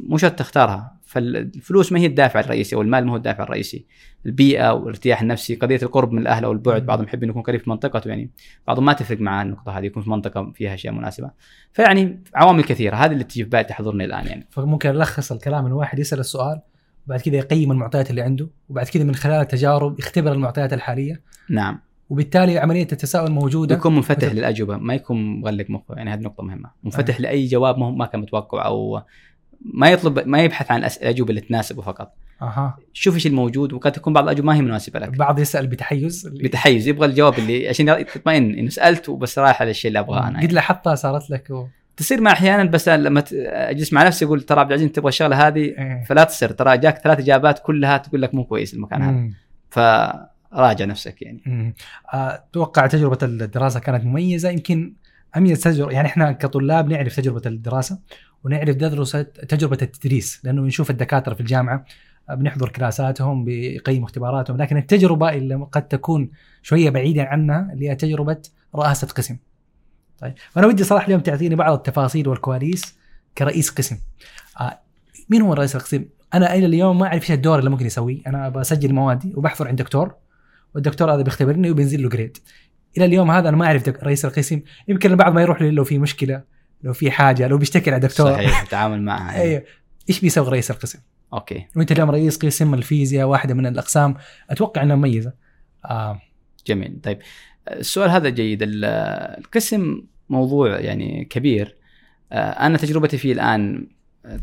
[0.08, 0.96] مو شرط تختارها.
[1.04, 3.86] فالفلوس ما هي الدافع الرئيسي أو المال ما هو الدافع الرئيسي.
[4.26, 7.70] البيئة والارتياح النفسي قضية القرب من الأهل أو البعد بعضهم يحب إنه يكون قريب في
[7.70, 8.30] منطقته يعني
[8.66, 11.30] بعضهم ما تفرق معاه النقطة هذه يكون في منطقة فيها أشياء مناسبة.
[11.72, 14.46] فيعني عوامل كثيرة هذه اللي تجي في بالي تحضرني الآن يعني.
[14.50, 16.60] فممكن ألخص الكلام انه واحد يسأل السؤال
[17.06, 21.22] وبعد كذا يقيم المعطيات اللي عنده وبعد كذا من خلال التجارب يختبر المعطيات الحالية.
[21.50, 21.80] نعم.
[22.10, 23.74] وبالتالي عملية التساؤل موجودة.
[23.74, 26.70] يكون منفتح مثل- للأجوبة ما يكون مغلق مخه يعني هذه نقطة مهمة.
[26.84, 29.02] منفتح لأي جواب ما كان متوقع أو
[29.64, 32.14] ما يطلب ما يبحث عن الأجوبة اللي تناسبه فقط.
[32.42, 32.78] أها.
[32.92, 35.08] شوف إيش الموجود وقد تكون بعض الأجوبة ما هي مناسبة لك.
[35.08, 36.26] بعض يسأل بتحيز.
[36.26, 40.28] اللي بتحيز يبغى الجواب اللي عشان تطمئن إنه سالت وبس رايح على الشيء اللي أبغاه
[40.28, 40.40] أنا.
[40.40, 40.52] قد.
[40.52, 41.66] لاحظتها صارت لك و...
[41.96, 45.58] تصير مع أحيانا بس لما أجلس مع نفسي أقول ترى عبد العزيز تبغى الشغلة هذه؟
[45.58, 46.04] إيه.
[46.04, 46.50] فلا تصير.
[46.50, 49.30] ترى جاك ثلاث إجابات كلها تقول لك مو كويس المكان هذا.
[49.70, 51.42] فراجع نفسك يعني.
[51.46, 51.74] مم.
[52.14, 54.50] آه، أتوقع تجربة الدراسة كانت مميزة.
[54.50, 54.92] يمكن
[55.36, 57.98] أميز تجربه يعني إحنا كطلاب نعرف تجربة الدراسة.
[58.44, 61.84] ونعرف دراسه تجربة التدريس لأنه نشوف الدكاترة في الجامعة
[62.30, 66.30] بنحضر كلاساتهم بيقيموا اختباراتهم لكن التجربة اللي قد تكون
[66.62, 68.42] شوية بعيدا عنها اللي هي تجربة
[68.76, 69.36] رئاسة قسم.
[70.18, 72.96] طيب فانا ودي صراحة اليوم تعطيني بعض التفاصيل والكواليس
[73.38, 73.98] كرئيس قسم.
[74.60, 74.80] آه،
[75.30, 78.48] مين هو رئيس القسم؟ أنا إلى اليوم ما أعرف إيش الدور اللي ممكن يسويه، أنا
[78.48, 80.14] بسجل موادي وبحضر عند دكتور
[80.74, 82.38] والدكتور هذا بيختبرني وبينزل له جريد
[82.96, 85.98] إلى اليوم هذا أنا ما أعرف رئيس القسم يمكن البعض ما يروح لي لو في
[85.98, 86.42] مشكلة
[86.82, 89.34] لو في حاجة لو بيشتكي على دكتور صحيح التعامل معها.
[89.42, 89.64] أيوه.
[90.08, 90.98] إيش بيسوي رئيس القسم؟
[91.32, 91.66] أوكي.
[91.76, 94.14] وأنت اليوم رئيس قسم الفيزياء واحدة من الأقسام.
[94.50, 95.32] أتوقع إنها مميزة.
[95.84, 96.20] آه.
[96.66, 97.00] جميل.
[97.02, 97.18] طيب
[97.70, 98.62] السؤال هذا جيد.
[98.62, 98.84] ال-
[99.38, 101.76] القسم موضوع يعني كبير.
[102.32, 103.88] آه، أنا تجربتي فيه الآن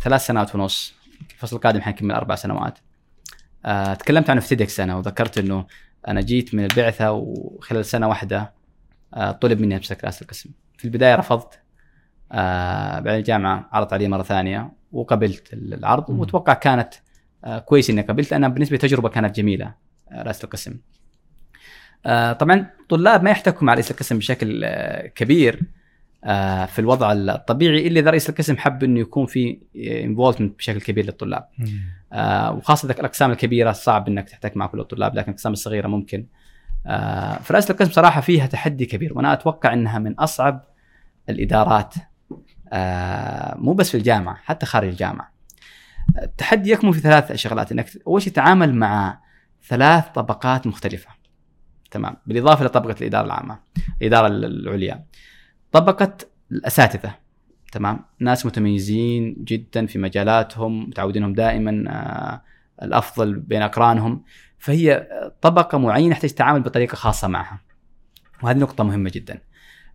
[0.02, 0.94] ثلاث سنوات ونص.
[1.32, 2.80] الفصل القادم حنكمل أربع سنوات.
[3.66, 5.66] آه، تكلمت عنه في TEDx أنا وذكرت إنه
[6.08, 8.54] أنا جيت من البعثة وخلال سنة واحدة
[9.14, 10.50] آه، طلب مني أمسك راس القسم.
[10.78, 11.60] في البداية رفضت.
[12.32, 16.10] آه، بعد الجامعة عرضت علي مرة ثانية وقبلت العرض.
[16.10, 16.94] وأتوقع كانت
[17.46, 19.74] آه، كويس إني قبلت لانها بالنسبة لي تجربة كانت جميلة
[20.12, 20.78] آه، رئاسه القسم.
[22.06, 25.60] آه، طبعا طلاب ما يحتكوا مع رئيس القسم بشكل آه، كبير
[26.24, 31.06] آه، في الوضع الطبيعي إلا إذا رئيس القسم حب إنه يكون في involvement بشكل كبير
[31.06, 31.48] للطلاب.
[32.14, 36.26] آه، وخاصة ذاك الأقسام الكبيرة صعب إنك تحتك مع كل الطلاب لكن الأقسام الصغيرة ممكن.
[36.88, 40.64] آه، فرئاسه القسم صراحة فيها تحدي كبير وأنا أتوقع إنها من أصعب
[41.30, 41.96] الإدارات
[43.56, 45.32] مو بس في الجامعة حتى خارج الجامعة.
[46.22, 49.20] التحدي يكمن في ثلاث شغلات إنك أول شيء تتعامل مع
[49.68, 51.10] ثلاث طبقات مختلفة.
[51.92, 53.60] تمام؟ بالإضافة لطبقه الإدارة العامة
[54.02, 55.06] الإدارة العليا.
[55.72, 56.18] طبقة
[56.52, 57.16] الأساتذة.
[57.72, 62.42] تمام؟ ناس متميزين جدا في مجالاتهم متعودينهم دائما آه،
[62.84, 64.24] الأفضل بين أقرانهم.
[64.60, 65.08] فهي
[65.42, 67.62] طبقة معينة تحتاج تتعامل بطريقة خاصة معها.
[68.44, 69.42] وهذه نقطة مهمة جدا.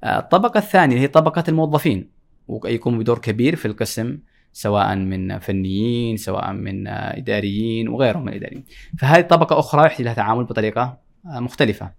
[0.04, 2.13] آه، الطبقة الثانية هي طبقة الموظفين.
[2.48, 4.18] ويقوموا بدور كبير في القسم
[4.52, 8.64] سواء من فنيين سواء من إداريين وغيرهم من الإداريين.
[8.98, 11.92] فهذه طبقة أخرى يحتاج لها تعامل بطريقة آه، مختلفة.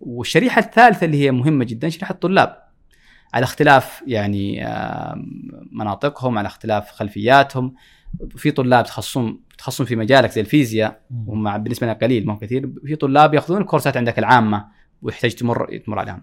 [0.00, 2.62] والشريحة الثالثة اللي هي مهمة جدا شريحة الطلاب.
[3.34, 4.64] على اختلاف يعني
[5.72, 7.74] مناطقهم على اختلاف خلفياتهم.
[8.36, 12.72] في طلاب تخصصون تخصصون في مجالك زي الفيزياء وهم بالنسبة لنا قليل ما هو كثير.
[12.84, 14.68] في طلاب يأخذون الكورسات عندك العامة
[15.02, 16.22] ويحتاج تمر تمر عليهم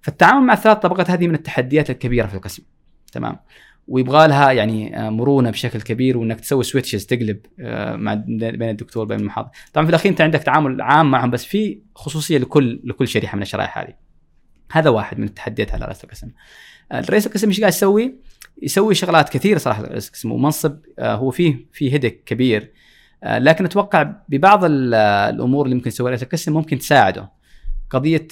[0.00, 2.62] فالتعامل مع الثلاث طبقات هذه من التحديات الكبيرة في القسم.
[3.12, 3.36] تمام.
[3.88, 9.04] ويبغى لها يعني آه، مرونة بشكل كبير وإنك تسوي سويتشز تقلب آه، مع بين الدكتور
[9.04, 9.48] بين المحاضر.
[9.72, 13.42] طبعا في الأخير أنت عندك تعامل عام معهم بس في خصوصية لكل لكل شريحة من
[13.42, 13.94] الشرائح هذه.
[14.72, 16.28] هذا واحد من التحديات على رئيس القسم.
[16.92, 18.14] آه، الرئيس القسم إيش قاعد يسوي؟
[18.62, 22.72] يسوي شغلات كثيرة صراحة رئيس القسم ومنصب آه، هو فيه فيه هدك كبير.
[23.24, 27.30] آه، لكن أتوقع ببعض ال- آه، الأمور اللي ممكن يسويها رئيس القسم ممكن تساعده.
[27.90, 28.28] قضية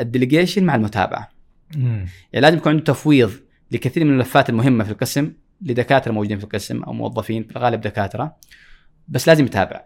[0.00, 1.28] الديليجيشن مع المتابعة.
[1.76, 3.30] يعني لازم يكون عنده تفويض.
[3.72, 8.36] لكثير من الملفات المهمة في القسم لدكاترة موجودين في القسم أو موظفين في الغالب دكاترة
[9.08, 9.84] بس لازم يتابع.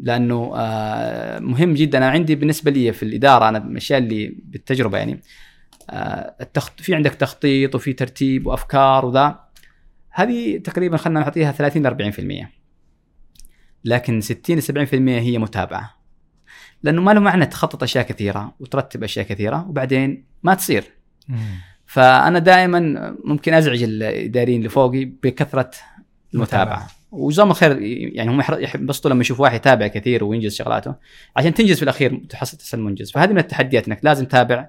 [0.00, 1.98] لأنه آه، مهم جدا.
[1.98, 5.20] أنا عندي بالنسبة لي في الإدارة أنا الأشياء اللي بالتجربة يعني
[5.90, 6.80] آه، التخط...
[6.80, 9.40] في عندك تخطيط وفي ترتيب وأفكار وذا.
[10.10, 12.12] هذه تقريبا خلينا نعطيها 30 ل
[12.44, 12.46] 40%
[13.84, 16.02] لكن 60 ل 70% هي متابعة.
[16.82, 20.84] لأنه ما له معنى تخطط أشياء كثيرة وترتب أشياء كثيرة وبعدين ما تصير.
[21.92, 22.80] فأنا دائما
[23.24, 25.70] ممكن أزعج الإداريين اللي فوقي بكثرة
[26.34, 26.88] المتابعة.
[27.10, 30.94] وجزاهم الخير يعني هم يحبسطوا لما يشوف واحد يتابع كثير وينجز شغلاته
[31.36, 33.10] عشان تنجز في الأخير تحصل تصل منجز.
[33.10, 34.68] فهذه من التحديات إنك لازم تتابع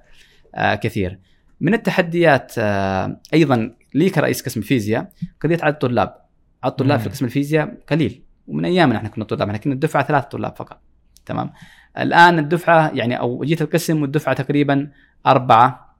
[0.54, 1.18] آه كثير.
[1.60, 6.16] من التحديات آه أيضا لي كرئيس قسم الفيزياء قضية عدد الطلاب.
[6.64, 7.08] عدد الطلاب في.
[7.08, 8.22] قسم الفيزياء قليل.
[8.46, 10.80] ومن ايامنا إحنا كنا طلاب إحنا كنا الدفعة ثلاث طلاب فقط.
[11.26, 11.52] تمام؟
[11.98, 14.90] الآن الدفعة يعني أو جيت القسم والدفعة تقريبا
[15.26, 15.93] أربعة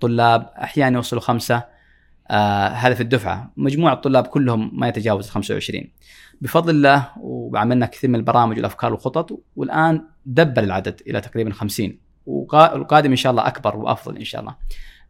[0.00, 1.62] طلاب أحيانا يوصلوا خمسة.
[2.30, 3.52] آه هذا في الدفعة.
[3.56, 5.84] مجموع الطلاب كلهم ما يتجاوز 25
[6.40, 12.72] بفضل الله وعملنا كثير من البرامج والأفكار والخطط والآن دبل العدد إلى تقريبا 50 وقا-
[12.72, 14.54] والقادم إن شاء الله أكبر وأفضل إن شاء الله.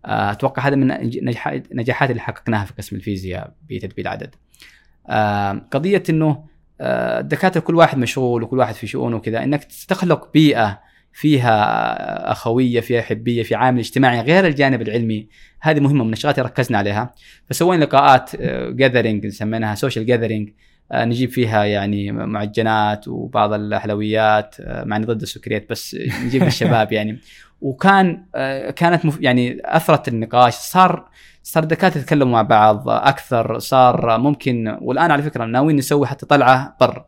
[0.04, 0.86] آه، أتوقع هذا من
[1.24, 4.34] نجاحات نجاحات اللي حققناها في قسم الفيزياء بتدبير العدد.
[5.08, 6.44] آه، قضية إنه
[6.80, 10.80] الدكاترة كل واحد مشغول وكل واحد في شؤونه وكذا إنك تخلق بيئة
[11.18, 15.28] فيها أخوية فيها حبية في عامل اجتماعي غير الجانب العلمي.
[15.61, 17.14] هذه مهمة من الشغلات اللي ركزنا عليها.
[17.46, 18.37] فسوينا لقاءات
[18.76, 20.50] gathering سميناها social gathering
[20.94, 27.18] نجيب فيها يعني معجنات وبعض الحلويات آه، مع إني ضد السكريات بس نجيب للشباب يعني.
[27.61, 30.54] وكان آه، كانت يعني أثرت النقاش.
[30.54, 31.09] صار
[31.42, 33.59] صار الدكاترة يتكلموا مع بعض أكثر.
[33.59, 37.04] صار ممكن والآن على فكرة ناويين نسوي حتى طلعة بر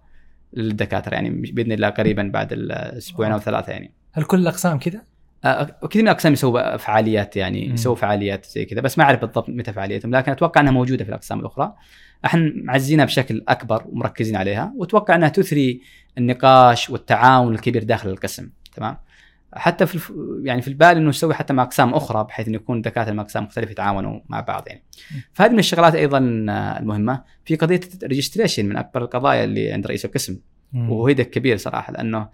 [0.52, 3.99] للدكاترة يعني بإذن الله قريبا بعد الأسبوعين أو ثلاثة يعني.
[4.12, 5.02] هل كل الأقسام كذا؟
[5.44, 7.68] آه، كثير من الأقسام يسووا فعاليات يعني.
[7.68, 11.10] يسووا فعاليات زي كذا بس ما أعرف بالضبط متى فعاليتهم لكن أتوقع إنها موجودة في
[11.10, 11.74] الأقسام الأخرى.
[12.24, 15.80] إحنا معزينها بشكل أكبر ومركزين عليها وأتوقع إنها تثري
[16.18, 18.96] النقاش والتعاون الكبير داخل القسم تمام؟
[19.54, 20.12] حتى في الف...
[20.42, 23.44] يعني في البال إنه نسوي حتى مع أقسام أخرى بحيث إنه يكون دكاترة من أقسام
[23.44, 24.84] مختلفة يتعاونوا مع بعض يعني.
[25.32, 27.22] فهذه من الشغلات أيضا آه، المهمة.
[27.44, 30.38] في قضية الريجستريشن من أكبر القضايا اللي عند رئيس القسم
[30.74, 32.28] وهو headache كبير صراحة لأنه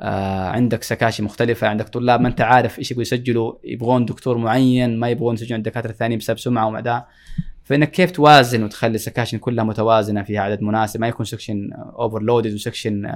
[0.00, 4.98] آه عندك sections مختلفة عندك طلاب ما أنت عارف إيش يبغوا يسجلوا يبغون دكتور معين
[4.98, 7.08] ما يبغون يسجلون عند دكاترة ثانيين بسبب سمعة وما عداه
[7.64, 12.54] فإنك كيف توازن وتخلي ال sections كلها متوازنة فيها عدد مناسب؟ ما يكون section overloaded
[12.54, 13.12] و section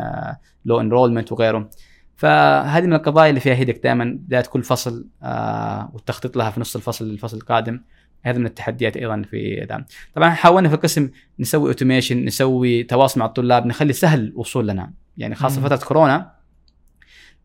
[0.64, 1.70] low enrollment وغيره.
[2.16, 6.76] فهذه من القضايا اللي فيها headache دائما بدايه كل فصل آه والتخطيط لها في نص
[6.76, 7.80] الفصل للفصل القادم.
[8.22, 9.86] هذا من التحديات أيضا في ده.
[10.14, 14.92] طبعا حاولنا في القسم نسوي automation نسوي تواصل مع الطلاب نخلي سهل الوصول لنا.
[15.16, 15.60] يعني خاصة.
[15.60, 16.33] فترة كورونا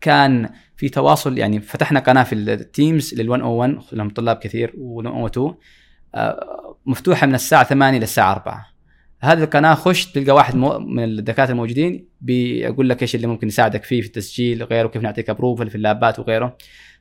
[0.02, 5.06] كان في تواصل يعني فتحنا قناة في ال Teams لل 101 لهم طلاب كثير وال
[5.06, 5.54] 102
[6.16, 8.66] آه، مفتوحة من الساعة 8 للساعه 4
[9.22, 14.02] هذه القناة خش تلقى واحد من الدكاترة الموجودين بيقول لك إيش اللي ممكن يساعدك فيه
[14.02, 16.58] في التسجيل وغيره كيف نعطيك approval في ال lab ات وغيره.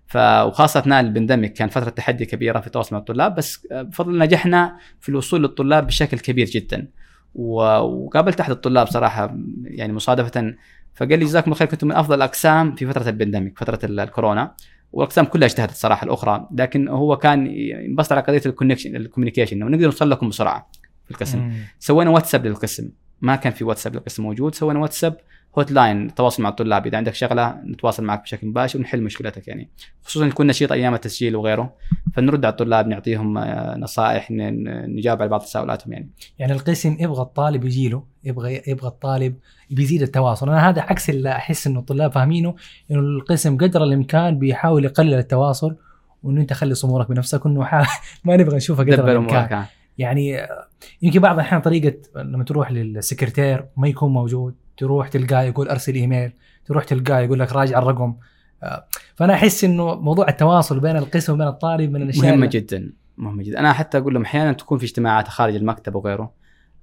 [0.07, 3.83] ف وخاصة أثناء ال pandemic كان فترة تحدي كبيرة في التواصل مع الطلاب بس آه،
[3.83, 6.89] بفضل نجحنا في الوصول للطلاب بشكل كبير جدا.
[7.35, 10.55] و- وقابلت أحد الطلاب صراحة يعني مصادفة
[10.99, 14.01] فقال لي جزاكم الله خير كنتم من أفضل الأقسام في فترة ال pandemic فترة ال-
[14.01, 14.55] الكورونا.
[14.93, 19.57] والأقسام كلها اجتهدت صراحة الأخرى لكن هو كان ينبسط على قضية ال connection ال communication
[19.57, 20.71] إنه نقدر نوصل لكم بسرعة
[21.05, 21.39] في القسم.
[21.79, 22.89] سوينا واتساب للقسم.
[23.21, 25.17] ما كان في واتساب للقسم موجود سوينا واتساب
[25.59, 26.87] hotline تواصل مع الطلاب.
[26.87, 29.71] إذا عندك شغلة نتواصل معك بشكل مباشر ونحل مشكلتك يعني.
[30.03, 31.75] خصوصا يكون نشيط أيام التسجيل وغيره
[32.15, 36.11] فنرد على الطلاب نعطيهم آه، نصائح نجاوب على بعض تساؤلاتهم يعني.
[36.39, 39.35] يعني القسم يبغى الطالب يجي له يبغى يبغى الطالب
[39.71, 40.49] بيزيد التواصل.
[40.49, 42.55] أنا هذا عكس اللي أحس إنه الطلاب فاهمينه
[42.91, 45.77] إنه القسم قدر الإمكان بيحاول يقلل التواصل
[46.23, 47.87] وإنه أنت خلي أمورك بنفسك وإنه حا...
[48.25, 49.53] ما نبغى نشوفها قدر الإمكان.
[49.53, 49.67] آه.
[49.99, 50.67] يعني آه،
[51.03, 54.55] يمكن بعض الأحيان طريقة لما تروح للسكرتير ما يكون موجود.
[54.79, 56.33] تروح تلقاه يقول أرسل إيميل
[56.67, 58.15] تروح تلقاه يقول لك راجع الرقم.
[58.63, 63.43] آه، فأنا أحس إنه موضوع التواصل بين القسم وبين الطالب من الأشياء مهمة جدا مهمة
[63.43, 63.59] جدا.
[63.59, 66.33] أنا حتى أقول لهم أحيانا تكون في اجتماعات خارج المكتب وغيره.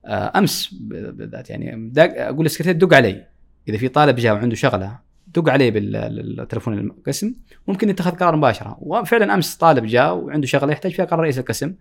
[0.06, 3.26] آه، أمس بالذات يعني أقول للسكرتير دق علي.
[3.68, 7.34] إذا في طالب جاء وعنده شغلة دق عليه بالتليفون القسم.
[7.68, 8.78] ممكن يتخذ قرار مباشرة.
[8.80, 11.74] وفعلا أمس طالب جاء وعنده شغلة يحتاج فيها قرار رئيس القسم.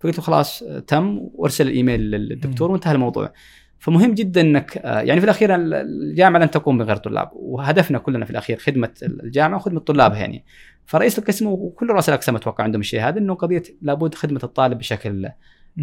[0.00, 2.70] فقلت له خلاص آه، تم وأرسل الإيميل للدكتور.
[2.70, 3.32] وانتهى الموضوع.
[3.82, 7.98] فمهم جدا إنك آه، يعني في الأخير ال- الجامعة لن تقوم من غير طلاب وهدفنا
[7.98, 10.44] كلنا في الأخير خدمة الجامعة وخدمة طلابها يعني.
[10.86, 15.28] فرئيس القسم وكل رؤساء الأقسام أتوقع عندهم الشيء هذا إنه قضية لابد خدمة الطالب بشكل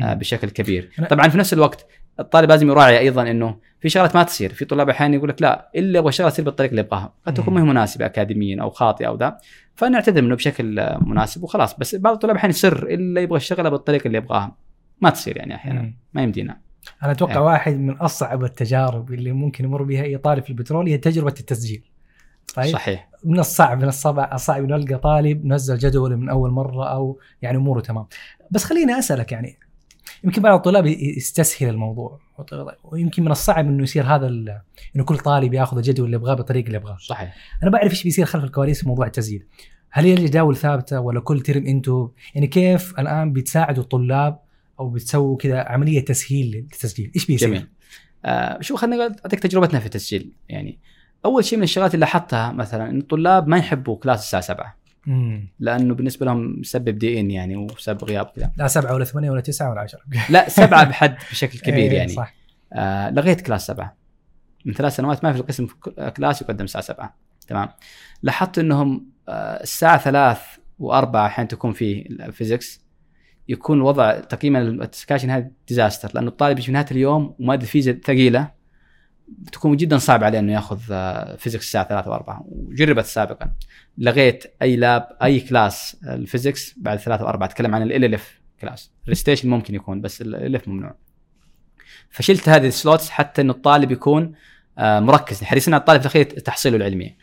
[0.02, 0.14] آه،.
[0.14, 0.90] بشكل كبير.
[1.10, 1.88] طبعا في نفس الوقت
[2.20, 4.54] الطالب لازم يراعي أيضا إنه في شغلات ما تصير.
[4.54, 7.14] في طلاب أحيانا يقول لك لا إلا أبغى شغلة تصير بالطريقة اللي أبغاها.
[7.28, 9.38] قد تكون ما هي مناسبة اكاديميا أو خاطئة أو ذا.
[9.76, 11.78] فنعتذر منه بشكل مناسب وخلاص.
[11.78, 14.56] بس بعض الطلاب أحيانا يصر إلا يبغى الشغلة بالطريقة اللي يبغاها
[15.02, 15.94] ما تصير يعني أحيانا.
[16.14, 16.69] ما يمدينا.
[17.04, 17.46] أنا أتوقع يعني.
[17.46, 21.84] واحد من أصعب التجارب اللي ممكن يمر بها اي طالب في البترول هي تجربة التسجيل.
[22.56, 23.10] طيب؟ صحيح.
[23.24, 27.82] من الصعب من الصعب انه القى طالب نزل جدول من أول مرة أو يعني أموره
[27.82, 28.06] تمام.
[28.52, 29.60] بس خليني أسألك يعني
[30.24, 32.20] يمكن بعض الطلاب يستسهل الموضوع
[32.84, 34.28] ويمكن من الصعب إنه يصير هذا
[34.96, 36.98] إنه كل طالب ياخذ الجدول اللي يبغاه بالطريقة اللي يبغاه.
[37.00, 37.36] صحيح.
[37.64, 39.46] أنا بعرف إيش بيصير خلف الكواليس في موضوع التسجيل.
[39.92, 44.40] هل هي الجداول ثابتة ولا كل ترم أنتم يعني كيف الآن بتساعدوا الطلاب
[44.80, 47.12] أو بتسووا كذا عملية تسهيل للتسجيل.
[47.16, 47.68] إيش بيصير؟ جميل.
[48.26, 50.32] آه شو خلينا أعطيك تجربتنا في التسجيل.
[50.50, 50.80] يعني
[51.26, 55.50] أول شيء من الشغلات اللي لاحظتها مثلا إن الطلاب ما يحبوا class الساعة 7 مم.
[55.60, 59.42] لأنه بالنسبة لهم مسبب دي إن يعني وسبب غياب كذا لا سبعة ولا ثمانية ولا
[59.42, 60.02] تسعة ولا عشرة.
[60.30, 62.12] لا سبعة بحد بشكل كبير إيه، يعني.
[62.12, 62.34] صح.
[62.74, 63.98] آه لغيت class سبعة.
[64.66, 65.68] من ثلاث سنوات ما في القسم
[66.18, 67.16] class يقدم الساعة سبعة.
[67.48, 67.70] تمام.
[68.24, 70.40] لاحظت إنهم آه الساعة ثلاث
[70.80, 72.82] وأربعة أحيانا تكون فيه ال physics
[73.50, 78.52] يكون الوضع تقييما السكاشن هذا ديزاستر لأنه الطالب يجي في نهاية اليوم وماده الفيزياء ثقيلة
[79.28, 83.52] بتكون جدا صعب عليه إنه ياخذ آه، فيزيكس الساعة 3 و4 وجربت سابقا.
[83.98, 89.50] لغيت أي لاب أي كلاس الفيزيكس بعد 3 و4 أتكلم عن ال اف كلاس الستيشن
[89.50, 90.96] ممكن يكون بس ال اف ممنوع.
[92.10, 94.34] فشلت هذه السلوتس حتى إنه الطالب يكون
[94.78, 95.44] آه، مركز.
[95.44, 97.16] حريصين على الطالب في تحصيله العلمي.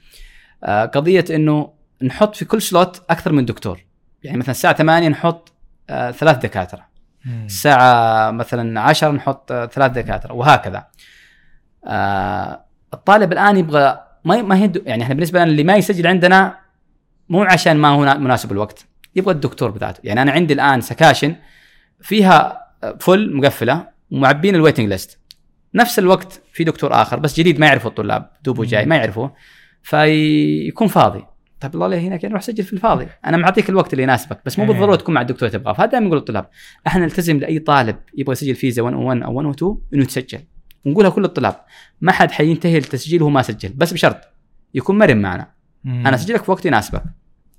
[0.65, 3.85] آه، قضية إنه نحط في كل slot أكثر من دكتور.
[4.23, 5.53] يعني مثلا الساعة 8 نحط
[5.91, 6.87] آه، ثلاث دكاترة.
[7.25, 7.45] مم.
[7.47, 10.87] الساعة مثلا 10 نحط آه، ثلاث دكاترة وهكذا.
[11.87, 16.59] آه الطالب الآن يبغى ما ما هي يعني إحنا بالنسبة لنا اللي ما يسجل عندنا
[17.29, 20.01] مو عشان ما هو مناسب الوقت يبغى الدكتور بذاته.
[20.05, 21.37] يعني أنا عندي الآن sections
[22.01, 22.67] فيها
[23.01, 25.19] full مقفلة ومعبين ال waiting list
[25.75, 29.35] نفس الوقت في دكتور آخر بس جديد ما يعرفه الطلاب دوبه جاي ما يعرفوه
[29.83, 31.25] فيكون فاضي.
[31.61, 33.07] طيب الله ليه هنا كده روح سجل في الفاضي.
[33.27, 34.71] أنا معطيك الوقت اللي يناسبك بس مو إيه.
[34.71, 36.49] بالضرورة تكون مع الدكتور تبغاه فهذا دائما نقول للطلاب
[36.87, 40.39] إحنا نلتزم لأي طالب يبغى يسجل فيزا 101 أو 102 إنه يتسجل.
[40.87, 41.55] ونقولها كل الطلاب
[42.01, 44.21] ما حد حينتهي التسجيل وهو ما سجل بس بشرط
[44.75, 45.51] يكون مرن معنا.
[45.87, 47.03] أنا أسجلك في وقت يناسبك.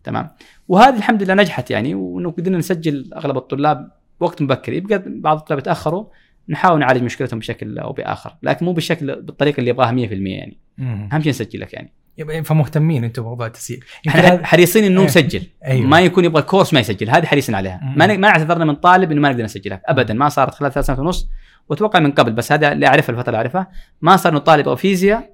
[0.03, 0.29] تمام.
[0.67, 4.73] وهذه الحمد لله نجحت يعني وانه قدرنا نسجل أغلب الطلاب وقت مبكر.
[4.73, 6.05] يبقى بعض الطلاب يتأخروا
[6.49, 10.57] نحاول نعالج مشكلتهم بشكل أو بآخر لكن مو بالشكل بالطريقة اللي يبغاها 100% يعني.
[10.79, 15.07] أهم شيء نسجلك يعني يبقى فمهتمين أنتم بموضوع التسجيل إحنا حريصين إنه إيه.
[15.07, 15.87] نسجل أيوة.
[15.87, 17.93] ما يكون يبغى كورس ما يسجل هذه حريصين عليها مم.
[17.97, 20.99] ما ما اعتذرنا من طالب إنه ما نقدر نسجلك ابدا ما صارت خلال ثلاث سنوات
[20.99, 21.29] ونص
[21.69, 23.67] وأتوقع من قبل بس هذا اللي اعرفها الفترة اللي أعرفها
[24.01, 25.33] ما صار إنه طالب يبغى فيزياء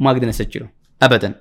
[0.00, 0.68] وما قدرنا نسجله
[1.02, 1.34] ابدا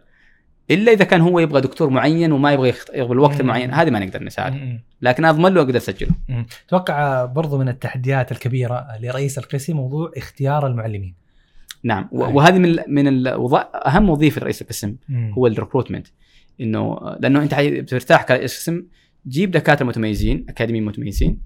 [0.71, 2.73] إلا إذا كان هو يبغى دكتور معين وما يبغى.
[2.93, 3.39] يبغى الوقت.
[3.39, 4.83] المعين هذه ما نقدر نساعد مم.
[5.01, 6.11] لكن أضمن له أقدر أسجله.
[6.67, 11.15] أتوقع برضو من التحديات الكبيرة لرئيس القسم موضوع اختيار المعلمين
[11.83, 12.09] نعم.
[12.11, 13.27] وهذه من ال- من ال...
[13.87, 14.95] أهم وظيفة رئيس القسم.
[15.13, 16.07] هو ال recruitment
[16.61, 18.83] إنه لأنه أنت بترتاح كرئيس قسم
[19.27, 21.41] جيب دكاترة متميزين أكاديميين متميزين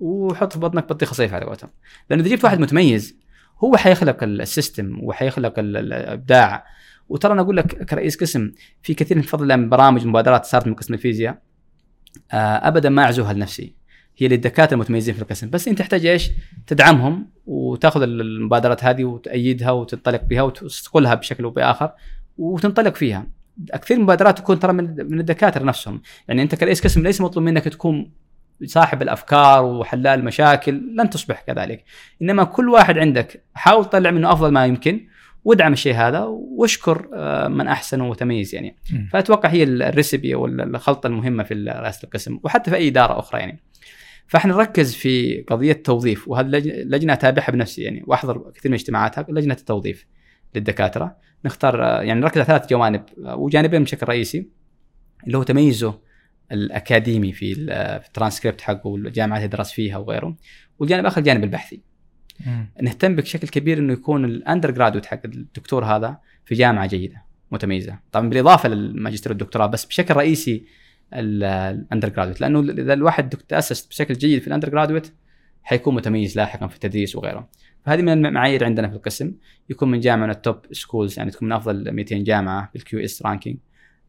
[0.00, 1.70] وحط في بطنك بطيخة صيف على قولتهم
[2.10, 3.16] لأنه إذا جبت واحد متميز
[3.64, 6.64] هو حيخلق ال- ال system وحيخلق ال- ال- الإبداع
[7.08, 10.74] وترى أنا أقول لك كرئيس قسم في كثير من الله من برامج مبادرات صارت من
[10.74, 11.38] قسم الفيزياء.
[12.32, 13.74] آه، ابدا ما أعزوها لنفسي.
[14.16, 15.50] هي للدكاتره المتميزين في القسم.
[15.50, 16.30] بس انت تحتاج إيش؟
[16.66, 21.92] تدعمهم وتأخذ المبادرات هذه وتأيدها وتنطلق بها وتقولها بشكل أو بآخر
[22.38, 23.26] وتنطلق فيها.
[23.82, 26.02] كثير المبادرات تكون ترى من من الدكاترة نفسهم.
[26.28, 28.10] يعني أنت كرئيس قسم ليس مطلوب منك تكون
[28.64, 31.84] صاحب الأفكار وحلال المشاكل لن تصبح كذلك.
[32.22, 35.07] إنما كل واحد عندك حاول تطلع منه أفضل ما يمكن.
[35.44, 38.76] وادعم الشيء هذا واشكر آه، من أحسن وتميز يعني.
[39.12, 43.60] فأتوقع هي الريسبي أو الخلطة المهمة في رئاسة القسم وحتى في أي إدارة أخرى يعني
[44.26, 49.26] فإحنا نركز في قضية توظيف وهذه لج- لجنة أتابعها بنفسي يعني وأحضر كثير من اجتماعاتها
[49.28, 50.06] لجنة التوظيف
[50.54, 54.48] للدكاترة نختار آه، يعني نركز على ثلاث جوانب آه، وجانبين بشكل رئيسي
[55.26, 56.00] اللي هو تميزه
[56.52, 60.36] الأكاديمي في ال- في الترانسكريبت حقه والجامعات اللي درس فيها وغيره
[60.78, 61.80] والجانب الآخر الجانب البحثي.
[62.82, 67.98] نهتم بشكل كبير إنه يكون ال undergraduate حق الدكتور هذا في جامعة جيدة متميزة.
[68.12, 70.64] طبعا بالإضافة للماجستير والدكتوراه بس بشكل رئيسي
[71.14, 75.12] ال undergraduate لأنه اذا الواحد تأسس بشكل جيد في ال undergraduate
[75.62, 77.48] حيكون متميز لاحقا في التدريس وغيره.
[77.86, 79.32] فهذه من المعايير عندنا في القسم.
[79.70, 83.22] يكون من جامعة من ال top schools يعني تكون من أفضل 200 جامعة بال QS
[83.22, 83.56] ranking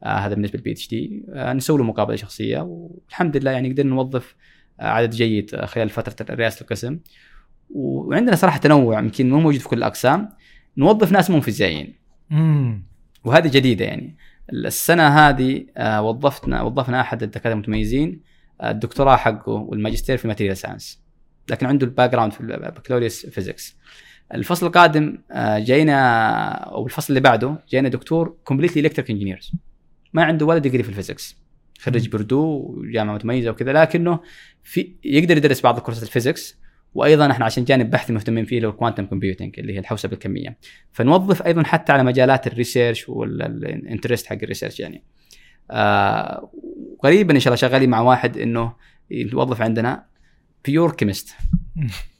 [0.04, 4.36] آه هذا بالنسبة لل PhD آه نسوي له مقابلة شخصية والحمد لله يعني قدرنا نوظف
[4.80, 7.00] آه عدد جيد آه، خلال فترة رئاسة القسم.
[7.70, 10.30] وعندنا صراحة تنوع يمكن مو موجود في كل الأقسام.
[10.78, 11.96] نوظف ناس مو فيزيائيين.
[13.24, 14.18] وهذه جديدة يعني.
[14.54, 18.22] السنة هذه آه، وظفتنا وظفنا أحد الدكاترة المتميزين
[18.62, 21.02] آه، الدكتوراه حقه والماجستير في ال material science
[21.50, 23.78] لكن عنده ال background في البكالوريوس physics
[24.34, 29.52] الفصل القادم آه، جاينا أو الفصل اللي بعده جاينا دكتور completely electrical engineering
[30.14, 31.36] ما عنده ولا degree في ال physics
[31.80, 34.20] خريج Purdue وجامعه متميزة وكذا لكنه
[34.64, 36.58] في يقدر يدرس بعض كورسات ال physics
[36.94, 40.14] وأيضا إحنا عشان جانب بحثي مهتمين فيه اللي هو ال quantum computing اللي هي الحوسبة
[40.14, 40.58] الكمية.
[40.92, 45.04] فنوظف أيضا حتى على مجالات ال research وال interest حق ال research يعني.
[45.72, 46.52] آه
[47.00, 48.74] قريبا إن شاء الله شغالين مع واحد إنه
[49.12, 50.06] يوظف عندنا
[50.66, 51.36] pure chemist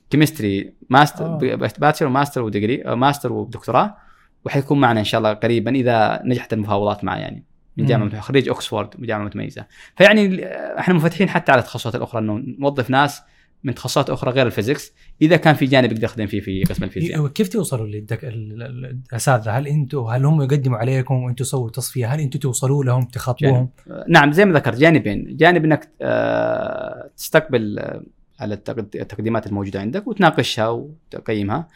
[0.10, 1.58] chemistry master.
[1.58, 3.98] bachelor و master و degree آه، ماستر ودكتوراه
[4.46, 7.44] وحيكون معنا إن شاء الله قريبا إذا نجحت المفاوضات معه يعني.
[7.78, 9.66] من جامعة خريج اوكسفورد من جامعة متميزة.
[9.96, 10.46] فيعني
[10.80, 13.22] إحنا منفتحين حتى على التخصصات الأخرى إنه نوظف ناس
[13.64, 16.84] من تخصصات أخرى غير ال physics إذا كان في جانب يقدر يخدم فيه في قسم
[16.84, 18.26] الفيزياء كيف توصلوا للدك...
[18.26, 22.84] ال- ال- الأساتذة؟ هل أنتم هل هم يقدموا عليكم وأنتم تسووا تصفية؟ هل أنتم توصلوا
[22.84, 23.70] لهم تخاطبوهم؟
[24.08, 28.04] نعم زي ما ذكرت جانبين جانب إنك آه، تستقبل آه،
[28.40, 31.68] على التقد- التقديمات الموجودة عندك وتناقشها وتقيمها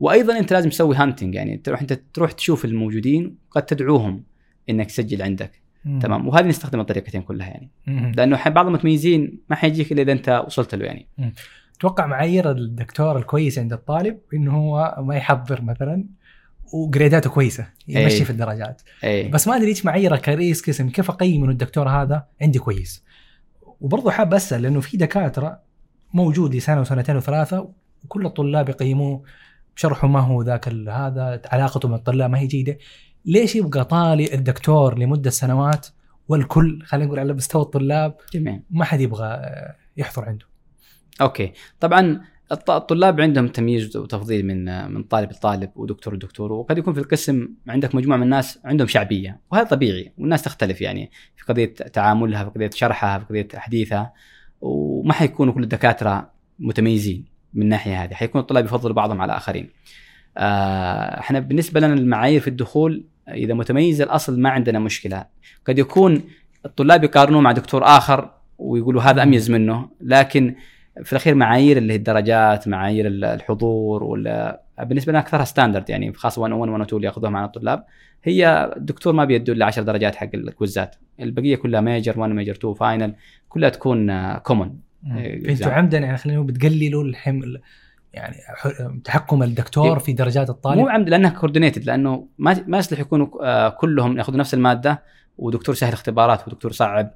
[0.00, 4.22] وأيضا أنت لازم تسوي هانتنج يعني تروح أنت تروح تشوف الموجودين قد تدعوهم
[4.70, 5.98] إنك تسجل عندك مم.
[5.98, 6.28] تمام.
[6.28, 7.70] وهذه نستخدم الطريقتين كلها يعني.
[7.86, 8.12] مم.
[8.16, 11.06] لأنه بعض المتميزين ما حيجيك إلا إذا أنت وصلت له يعني.
[11.78, 16.04] أتوقع معايير الدكتور الكويس عند الطالب إنه هو ما يحضر مثلا
[16.72, 18.24] وجريداته كويسة يمشي أي.
[18.24, 18.82] في الدرجات.
[19.04, 23.04] اي بس ما أدري إيش معاييره كرئيس قسم كيف اقيم إنه الدكتور هذا عندي كويس.
[23.80, 25.60] وبرضه حاب أسأل لأنه في دكاترة
[26.14, 27.70] موجود لسنة وسنتين وثلاثة
[28.04, 29.22] وكل الطلاب يقيموه
[29.76, 32.78] شرحه ما هو ذاك هذا علاقته مع الطلاب ما هي جيدة.
[33.24, 35.86] ليش يبقى طالي الدكتور لمدة سنوات
[36.28, 38.62] والكل خلينا نقول على مستوى الطلاب جميل.
[38.70, 39.40] ما حد يبغى
[39.96, 40.46] يحضر عنده؟
[41.20, 41.52] أوكي.
[41.80, 42.20] طبعا
[42.52, 47.48] الط- الطلاب عندهم تمييز وتفضيل من من طالب لطالب ودكتور لدكتور وقد يكون في القسم
[47.68, 52.50] عندك مجموعة من الناس عندهم شعبية وهذا طبيعي والناس تختلف يعني في قضية تعاملها في
[52.50, 54.12] قضية شرحها في قضية تحديثها
[54.60, 59.70] وما حيكونوا كل الدكاترة متميزين من الناحية هذه حيكون الطلاب يفضلوا بعضهم على آخرين.
[60.36, 65.24] إحنا بالنسبة لنا المعايير في الدخول إذا متميز الأصل ما عندنا مشكلة.
[65.66, 66.22] قد يكون
[66.66, 70.54] الطلاب يقارنوه مع دكتور آخر ويقولوا هذا أميز منه لكن
[71.02, 76.40] في الأخير معايير اللي هي الدرجات معايير الحضور ولا بالنسبة لنا أكثرها standard يعني خاصة
[76.40, 77.84] 101 102 اللي يأخذوها معنا الطلاب.
[78.24, 80.96] هي الدكتور ما بيدوا إلا 10 درجات حق ال quiz ات.
[81.20, 83.14] البقية كلها major 1 major 2 final
[83.48, 84.70] كلها تكون common
[85.16, 85.66] إيه، exam.
[85.66, 87.60] عمدا يعني خلينا نقول بتقللوا الحمل.
[88.14, 88.36] يعني
[89.04, 89.98] تحكم الدكتور إيه.
[89.98, 94.38] في درجات الطالب مو عمد لأنها coordinated لأنه ما ما يصلح يكونوا آه، كلهم يأخذوا
[94.38, 95.02] نفس المادة
[95.38, 97.14] ودكتور سهل اختبارات ودكتور صعب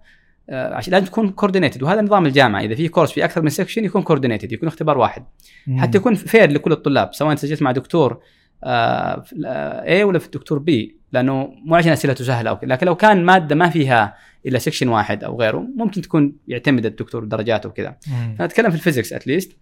[0.51, 3.85] آه، عشان لازم تكون coordinated وهذا نظام الجامعة إذا في كورس في أكثر من section
[3.85, 5.25] يكون coordinated يكون اختبار واحد
[5.67, 5.81] مم.
[5.81, 8.21] حتى يكون fair لكل الطلاب سواء سجلت مع دكتور
[8.65, 13.55] A ولا في الدكتور B لأنه مو عشان أسئلته سهلة أو لكن لو كان مادة
[13.55, 14.15] ما فيها
[14.47, 17.97] إلا section واحد أو غيره ممكن تكون يعتمد الدكتور درجاته وكذا.
[18.09, 19.57] أنا اتكلم في ال physics at least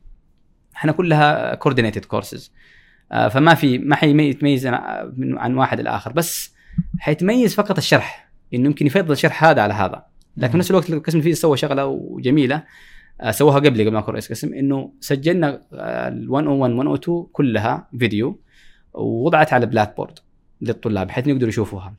[0.76, 2.52] إحنا كلها coordinated courses
[3.30, 6.12] فما في ما حيتميز عن- واحد الآخر.
[6.12, 6.54] بس
[6.98, 10.04] حيتميز فقط الشرح إنه يمكن يفضل الشرح هذا على هذا.
[10.36, 12.62] لكن في نفس الوقت القسم الفيزياء سوى شغلة وجميلة
[13.20, 15.60] آه، سووها قبلي قبل ما أكون رئيس قسم إنه سجلنا
[16.08, 18.40] ال 101 102 كلها فيديو
[18.94, 20.18] ووضعت على Blackboard
[20.60, 21.94] للطلاب بحيث يقدروا يشوفوها.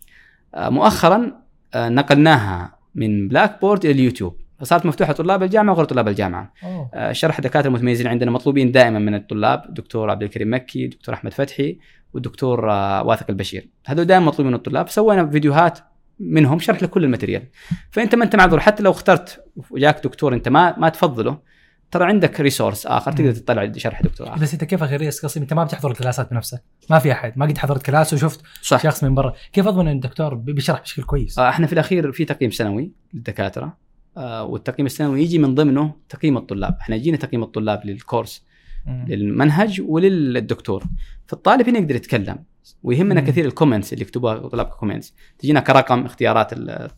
[0.55, 1.31] آه، مؤخرا
[1.73, 6.53] آه، نقلناها من Blackboard إلى اليوتيوب فصارت مفتوحة طلاب الجامعة وغير طلاب الجامعة.
[6.63, 6.89] أوه.
[6.93, 11.33] آه، شرح دكاترة متميزين عندنا مطلوبين دائما من الطلاب دكتور عبد الكريم مكي دكتور أحمد
[11.33, 11.79] فتحي
[12.13, 13.69] والدكتور آه، واثق البشير.
[13.85, 14.89] هذول دائما مطلوبين من الطلاب.
[14.89, 15.79] سوينا فيديوهات
[16.19, 17.43] منهم شرح لكل ال material.
[17.91, 21.53] فأنت ما أنت معذور حتى لو اخترت وجاك دكتور أنت ما ما تفضله
[21.91, 23.31] ترى عندك resource آخر تقدر.
[23.31, 24.41] تطلع شرح دكتور آخر.
[24.41, 26.63] بس انت كيف غير قصدي؟ أنت ما بتحضر ال class ات بنفسك.
[26.89, 27.33] ما في أحد.
[27.35, 28.83] ما قد حضرت class وشفت صح.
[28.83, 29.33] شخص من برا.
[29.53, 32.91] كيف اضمن إن الدكتور بي- بيشرح بشكل كويس؟ آه، إحنا في الأخير في تقييم سنوي
[33.13, 33.77] للدكاترة.
[34.17, 38.45] والتقييم السنوي يجي من ضمنه تقييم الطلاب إحنا يجينا تقييم الطلاب للكورس
[38.85, 39.05] مم.
[39.07, 40.83] للمنهج وللدكتور
[41.27, 42.37] فالطالب هنا يقدر يتكلم
[42.83, 43.27] ويهمنا مم.
[43.27, 46.53] كثير ال comments اللي يكتبوها الطلاب comments تجينا كرقم اختيارات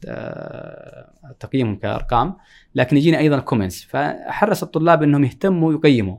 [0.05, 2.35] آه، تقييمهم كأرقام
[2.75, 6.17] لكن يجينا أيضا comments فاحرص الطلاب إنهم يهتموا ويقيموا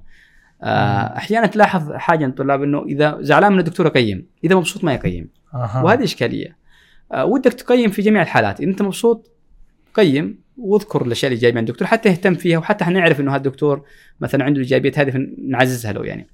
[0.63, 1.17] آه،.
[1.17, 5.31] أحيانا تلاحظ حاجة عند الطلاب إنه إذا زعلان من الدكتور يقيم إذا مبسوط ما يقيم
[5.55, 5.83] أها.
[5.83, 6.57] وهذه إشكالية
[7.13, 9.36] آه، ودك تقيم في جميع الحالات إذا أنت مبسوط
[9.97, 13.85] قيم واذكر الأشياء الايجابيه عند الدكتور حتى يهتم فيها وحتى إحنا نعرف إنه هذا الدكتور
[14.21, 16.27] مثلا عنده الايجابيات هذه فنعززها له يعني.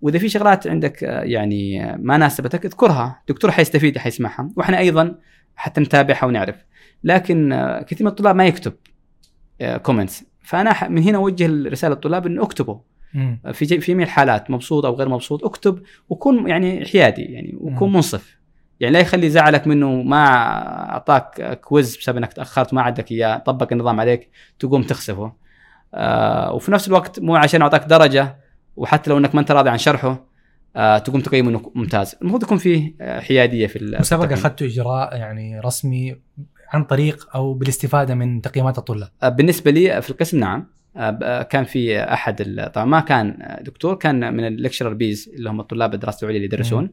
[0.00, 3.22] وإذا في شغلات عندك آه، يعني آه، ما ناسبتك اذكرها.
[3.28, 4.50] الدكتور حيستفيد حيسمعها.
[4.56, 5.18] وإحنا أيضا
[5.56, 6.56] حتى نتابعها ونعرف.
[7.04, 8.72] لكن آه، كثير من الطلاب ما يكتب
[9.82, 12.78] comments فأنا من هنا أوجه رسالة للطلاب إنه اكتبوا.
[13.52, 17.92] في في جميع الحالات مبسوط أو غير مبسوط اكتب وكون يعني حيادي يعني وكون.
[17.92, 18.39] منصف.
[18.80, 20.24] يعني لا يخلي زعلك منه ما
[20.92, 25.32] أعطاك quiz بسبب إنك تأخرت ما عندك إياه طبق النظام عليك تقوم تخسفه.
[25.94, 28.36] آه وفي نفس الوقت مو عشان أعطاك درجة
[28.76, 30.24] وحتى لو إنك ما أنت راضي عن شرحه
[30.76, 32.16] آه تقوم تقيم إنه ممتاز.
[32.22, 34.40] المفروض يكون فيه آه، حيادية في ال- في وسبق التقييم.
[34.46, 36.16] أخذتوا إجراء يعني رسمي
[36.68, 40.66] عن طريق أو بالاستفادة من تقييمات الطلاب؟ آه، بالنسبة لي في القسم نعم.
[40.96, 45.50] آه، آه، كان في أحد طبعا ما كان آه، دكتور كان من الليكشرر بيز اللي
[45.50, 46.90] هم الطلاب الدراسة العليا اللي يدرسون.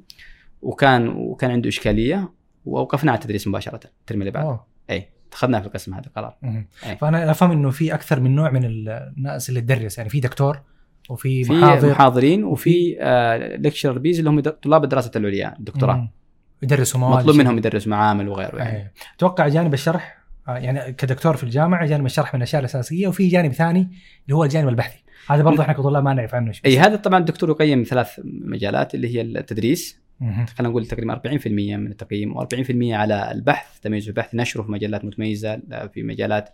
[0.62, 2.34] وكان وكان عنده إشكالية
[2.66, 4.60] واوقفنا على التدريس مباشرة الترم اللي بعده.
[4.90, 6.68] إي اتخذناه في القسم هذا قرار مم.
[6.86, 6.98] أي.
[6.98, 10.60] فأنا أفهم إنه في أكثر من نوع من الناس اللي تدرس يعني في دكتور
[11.10, 12.98] وفي في محاضر محاضرين وفي
[13.60, 16.10] lecturer B's اللي هم طلاب الدراسة العليا الدكتوراه.
[16.64, 18.94] يدرسوا مواد مطلوب منهم يدرسوا معامل وغيره يعني أيه.
[19.18, 23.52] أتوقع جانب الشرح آه، يعني كدكتور في الجامعة جانب الشرح من الاشياء الأساسية وفي جانب
[23.52, 23.80] ثاني
[24.26, 27.20] اللي هو الجانب البحثي هذا برضه إحنا كطلاب ما نعرف عنه شيء إي هذا طبعا
[27.20, 30.07] الدكتور يقيم ثلاث مجالات اللي هي التدريس.
[30.22, 32.46] خلينا نقول تقريبا 40% من التقييم و40%
[32.94, 33.80] على البحث.
[33.80, 35.62] تميز البحث نشره في مجلات متميزة
[35.94, 36.50] في مجالات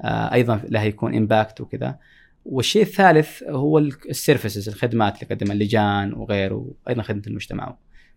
[0.00, 1.98] آه، أيضا لها يكون impact وكذا.
[2.44, 7.76] والشيء الثالث هو ال services الخدمات اللي قدمها اللجان وغيره وأيضا خدمة المجتمع.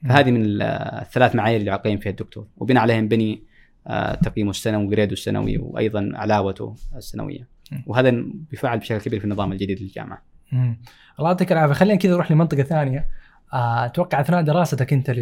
[0.09, 0.61] فهذه من ال-
[1.01, 2.47] الثلاث معايير اللي يقيم فيها الدكتور.
[2.57, 3.43] وبناء عليها بني
[3.87, 7.47] آه، تقييمه السنوي وجريده السنوي وأيضا علاوته السنوية.
[7.85, 8.11] وهذا
[8.51, 10.21] بيفعل بشكل كبير في النظام الجديد للجامعة.
[11.19, 11.73] الله يعطيك العافية.
[11.73, 13.07] خلينا كذا نروح لمنطقة ثانية.
[13.55, 15.15] أتوقع أثناء دراستك أنت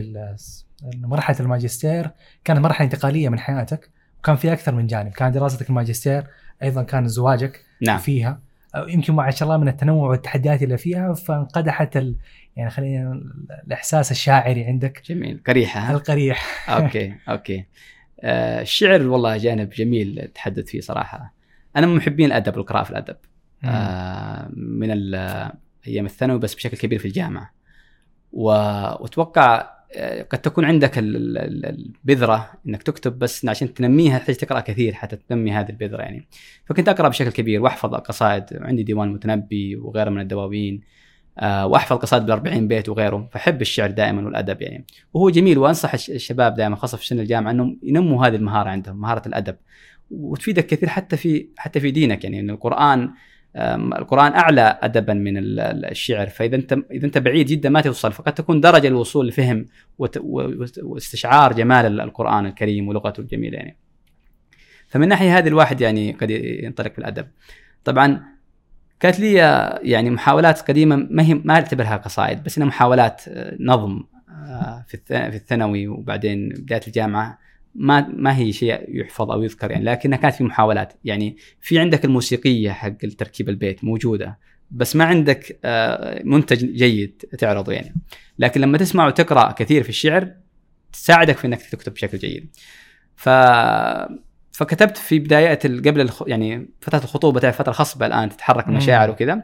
[0.95, 2.09] لمرحله الماجستير
[2.43, 5.11] كانت مرحلة انتقالية من حياتك وكان في أكثر من جانب.
[5.11, 6.23] كان دراستك الماجستير
[6.63, 7.97] أيضا كان زواجك نعم.
[7.97, 8.39] فيها.
[8.87, 12.15] يمكن ما شاء الله من التنوع والتحديات اللي فيها فانقدحت ال...
[12.55, 13.21] يعني خلينا
[13.67, 15.01] الإحساس الشاعري عندك.
[15.05, 15.41] جميل.
[15.47, 16.69] قريحة؟ القريح.
[16.69, 17.65] okay okay.
[18.21, 21.33] آه، الشعر والله جانب جميل اتحدث فيه صراحة.
[21.75, 23.15] أنا من محبين الأدب والقراءه في الأدب.
[23.65, 24.91] آه، من
[25.87, 27.53] أيام الثانوي بس بشكل كبير في الجامعة.
[28.33, 31.65] وأتوقع آه، قد تكون عندك ال- ال- ال-
[32.05, 36.27] البذرة إنك تكتب بس عشان تنميها تحتاج تقرأ كثير حتى تنمي هذه البذرة يعني.
[36.65, 40.81] فكنت أقرأ بشكل كبير وأحفظ قصائد عندي ديوان متنبي وغيره من الدواوين
[41.39, 43.29] آه، وأحفظ قصائد بال 40 بيت وغيره.
[43.31, 44.85] فأحب الشعر دائما والأدب يعني.
[45.13, 49.01] وهو جميل وأنصح الش- الشباب دائما خاصة في سن الجامعة إنهم ينموا هذه المهارة عندهم
[49.01, 49.55] مهارة الأدب.
[50.11, 52.39] وتفيدك كثير حتى في حتى في دينك يعني.
[52.39, 53.11] إن القرآن
[53.55, 56.27] القرآن أعلى ادبا من ال- ال- الشعر.
[56.29, 59.65] فإذا انت إذا أنت بعيد جدا ما توصل فقد تكون درجة الوصول لفهم
[60.83, 63.77] واستشعار جمال ال- القرآن الكريم ولغته الجميلة يعني.
[64.87, 67.27] فمن ناحية هذه الواحد يعني قد ينطلق في الادب
[67.83, 68.23] طبعا
[68.99, 69.33] كانت لي
[69.83, 75.35] يعني محاولات قديمة ما هي ما أعتبرها قصائد بس إنها محاولات آه، نظم آه، في
[75.35, 77.39] الثانوي وبعدين بداية الجامعة.
[77.75, 80.93] ما ما هي شيء يحفظ أو يذكر يعني لكنها كانت في محاولات.
[81.03, 84.37] يعني في عندك الموسيقية حق تركيب البيت موجودة
[84.71, 87.95] بس ما عندك آه، منتج جيد تعرضه يعني.
[88.39, 90.31] لكن لما تسمع وتقرأ كثير في الشعر
[90.93, 92.55] تساعدك في إنك تكتب بشكل جيد.
[93.15, 93.29] ف
[94.51, 96.23] فكتبت في بداية قبل الخ...
[96.27, 99.41] يعني فترة الخطوبة تعرف فترة خصبة الآن تتحرك المشاعر وكذا.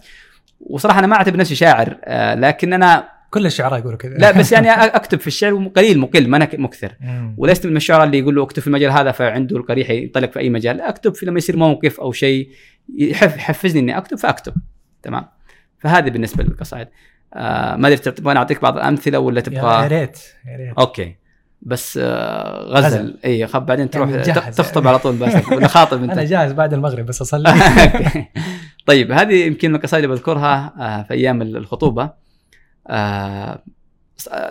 [0.59, 4.17] وصراحة أنا ما أعتبر نفسي شاعر آه، لكن أنا كل الشعراء يقولوا كذا.
[4.17, 4.69] لا بس يعني
[4.99, 6.95] أكتب في الشعر قليل مقل ما أنا ك- مكثر.
[7.37, 10.49] ولست من الشعراء اللي يقول له اكتب في المجال هذا فعنده القريحة ينطلق في أي
[10.49, 10.77] مجال.
[10.77, 12.49] لا، أكتب في لما يصير موقف أو شيء
[12.97, 14.53] يحف يحفزني إني أكتب فأكتب.
[15.03, 15.25] تمام؟
[15.79, 16.87] فهذه بالنسبة للقصائد.
[17.33, 20.73] آه ما أدري تبغى أنا اعطيك بعض الامثله ولا يا تبغى ريت يا ريت.
[20.79, 21.15] أوكي.
[21.61, 23.17] بس آه غزل.
[23.25, 26.23] إي خب بعدين تروح يعني ت- جهز تخطب على طول بس ولا خاطب أنت؟ أنا
[26.23, 27.53] جاهز بعد المغرب بس أصلي.
[28.87, 32.11] طيب هذه يمكن من القصائد اللي بذكرها آه، في أيام الخطوبة.
[32.89, 33.61] آه،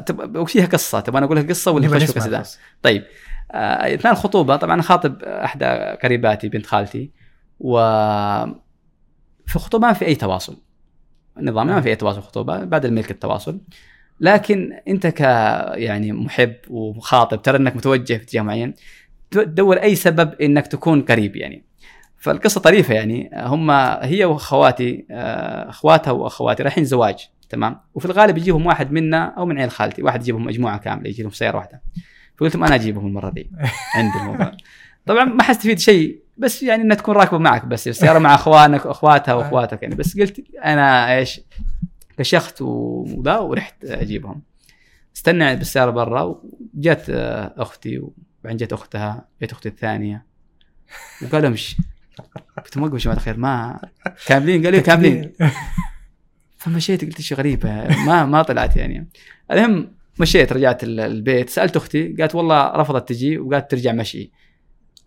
[0.06, 2.58] تب- وش فيها قصة تبغى أقول لك قصة ولا نبغى نسمع بس.
[2.82, 3.04] طيب.
[3.52, 5.64] آه، اثناء الخطوبه طبعا خاطب أحدى
[6.02, 7.10] قريباتي بنت خالتي
[7.60, 7.78] و
[9.46, 10.56] في الخطوبه ما في أي تواصل.
[11.38, 13.60] النظام ما في أي تواصل خطوبة بعد الملك التواصل.
[14.20, 15.20] لكن أنت ك
[15.74, 18.74] يعني محب وخاطب ترى إنك متوجه في اتجاه معين
[19.30, 21.64] تدور أي سبب إنك تكون قريب يعني.
[22.18, 23.70] فالقصة طريفة يعني هم
[24.00, 27.28] هي وأخواتي آه، اخواتها وأخواتي رايحين زواج.
[27.48, 31.22] تمام؟ وفي الغالب يجيبهم واحد منا أو من عيال خالتي واحد يجيبهم مجموعة كاملة يجي
[31.22, 31.82] لهم سيارة واحدة.
[32.36, 33.50] فقلت لهم أنا أجيبهم المرة دي
[33.94, 34.52] عندي الموضوع.
[35.06, 39.34] طبعا ما حستفيد شيء بس يعني إنها تكون راكبة معك بس السيارة مع أخوانك واخواتها
[39.34, 39.94] وأخواتك يعني.
[39.94, 41.40] بس قلت أنا إيش
[42.18, 44.42] كشخت وذا ورحت أجيبهم.
[45.16, 47.04] استنى بالسيارة برا وجت
[47.56, 50.26] أختي وبعدين جت أختها جت أختي الثانية.
[51.22, 51.56] وقالوا
[52.64, 53.80] قلت لهم وقفوا يا جماعة الخير ما
[54.26, 55.32] كاملين قالوا لي كاملين.
[56.58, 57.70] فمشيت قلت شيء غريبه
[58.06, 59.08] ما ما طلعت يعني.
[59.50, 64.30] المهم مشيت رجعت ال- البيت سألت أختي قالت والله رفضت تجي وقالت ترجع مشي.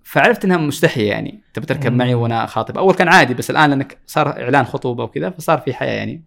[0.04, 1.94] فعرفت إنها مستحية يعني تبي تركب.
[1.94, 2.78] معي وأنا خاطب.
[2.78, 6.24] أول كان عادي بس الآن لأنك صار إعلان خطوبة وكذا فصار في حياة يعني.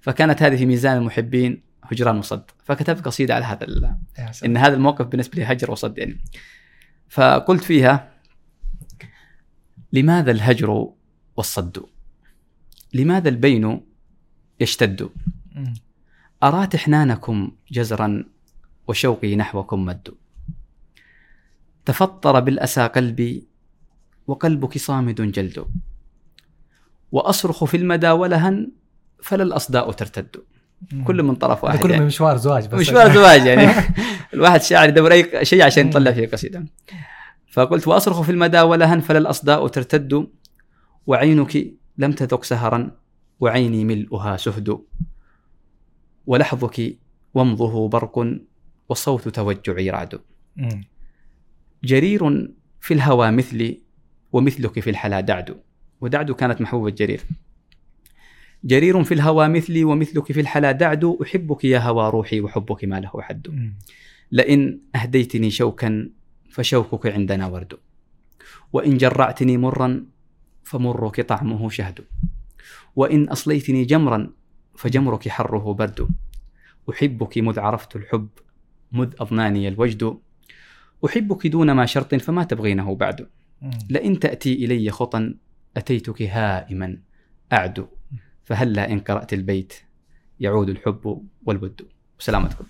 [0.00, 2.50] فكانت هذه في ميزان المحبين هجران وصد.
[2.64, 3.94] فكتبت قصيدة على هذا ال-.
[4.44, 6.20] إن هذا الموقف بالنسبة لي هجر وصد يعني.
[7.08, 8.12] فقلت فيها
[9.92, 10.86] لماذا الهجر
[11.36, 11.84] والصد؟
[12.94, 13.87] لماذا البين
[14.60, 15.10] يشتد.
[16.42, 18.24] أرات إحنانكم جزرا
[18.88, 20.08] وشوقي نحوكم مد
[21.84, 23.46] تفطر بالأسى قلبي
[24.26, 25.64] وقلبك صامد جلد.
[27.12, 28.70] وأصرخ في المدى ولهن
[29.22, 30.36] فلا الأصداء ترتد.
[31.04, 32.00] كل من طرف واحد كله يعني.
[32.00, 32.80] من مشوار زواج بس.
[32.80, 33.72] مشوار زواج يعني.
[34.34, 36.66] الواحد شاعر يدور أي شيء عشان يطلع فيه قصيدة.
[37.50, 40.26] فقلت وأصرخ في المدى ولهن فلا الاصداء ترتد.
[41.06, 41.66] وعينك
[41.98, 42.90] لم تذق سهرا
[43.40, 44.78] وعيني ملؤها سهد
[46.26, 46.96] ولحظك
[47.34, 48.38] ومضه برق
[48.88, 50.20] وصوت توجعي رعد.
[51.84, 52.48] جرير
[52.80, 53.80] في الهوى مثلي
[54.32, 55.60] ومثلك في الحلا دعد.
[56.00, 57.20] ودعد كانت محبوبة جرير
[58.64, 61.04] جرير في الهوى مثلي ومثلك في الحلا دعد.
[61.22, 63.72] أحبك يا هوى روحي وحبك ما له حد.
[64.32, 66.10] لئن أهديتني شوكا
[66.50, 67.78] فشوكك عندنا ورد.
[68.72, 70.04] وإن جرعتني مرا
[70.64, 72.00] فمرك طعمه شهد.
[72.96, 74.32] وإن أصليتني جمرا
[74.76, 76.08] فجمرك حره برد.
[76.90, 78.28] أحبك مذ عرفت الحب
[78.92, 80.18] مذ أضناني الوجد.
[81.06, 83.28] أحبك دون ما شرط فما تبغينه بعد.
[83.90, 85.34] لئن تأتي إلي خطأ
[85.76, 86.98] أتيتك هائما
[87.52, 87.88] أعد.
[88.44, 89.72] فهلا إن قرأت البيت
[90.40, 91.88] يعود الحب والود.
[92.18, 92.64] سلامتكم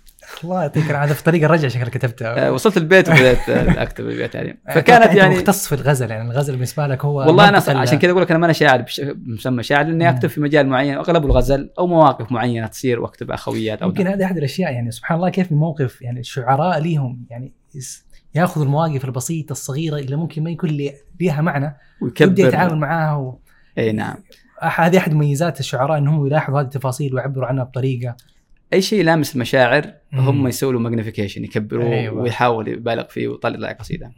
[0.45, 1.15] الله يعطيك العافية.
[1.15, 4.59] في طريق الرجع شكلك آه، كتبتها وصلت البيت وبدأت آه، أكتب البيت يعني.
[4.75, 6.31] فكانت يعني مختص في الغزل يعني.
[6.31, 9.63] الغزل بالنسبة لك هو والله أنا عشان كذا أقول لك أنا ما أنا شاعر بمسمى
[9.63, 10.11] شاعر لأني.
[10.11, 14.25] أكتب في مجال معين اغلبه الغزل أو مواقف معينة تصير وأكتب أخويات أو يمكن هذه
[14.25, 14.91] أحد الأشياء يعني.
[14.91, 17.53] سبحان الله كيف الموقف يعني الشعراء ليهم يعني
[18.35, 23.39] يأخذوا المواقف البسيطة الصغيرة اللي ممكن ما يكون لي- ليها معنى ويبدأ يتعامل معاها و...
[23.79, 24.17] إي نعم.
[24.61, 28.17] هذه أحد مميزات الشعراء انهم يلاحظوا هذه التفاصيل ويعبروا عنها بطريقة
[28.73, 29.93] أي شيء يلامس المشاعر.
[30.13, 32.23] هم يسووا له magnification يكبروه أيوة.
[32.23, 34.13] ويحاول يبالغ فيه ويطلع قصيدة.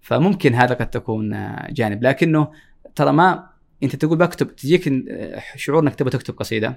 [0.00, 2.02] فممكن هذا قد تكون آه، جانب.
[2.02, 2.48] لكنه
[2.94, 3.46] ترى ما
[3.82, 6.76] أنت تقول بكتب تجيك آه، شعور إنك تبغى تكتب قصيدة.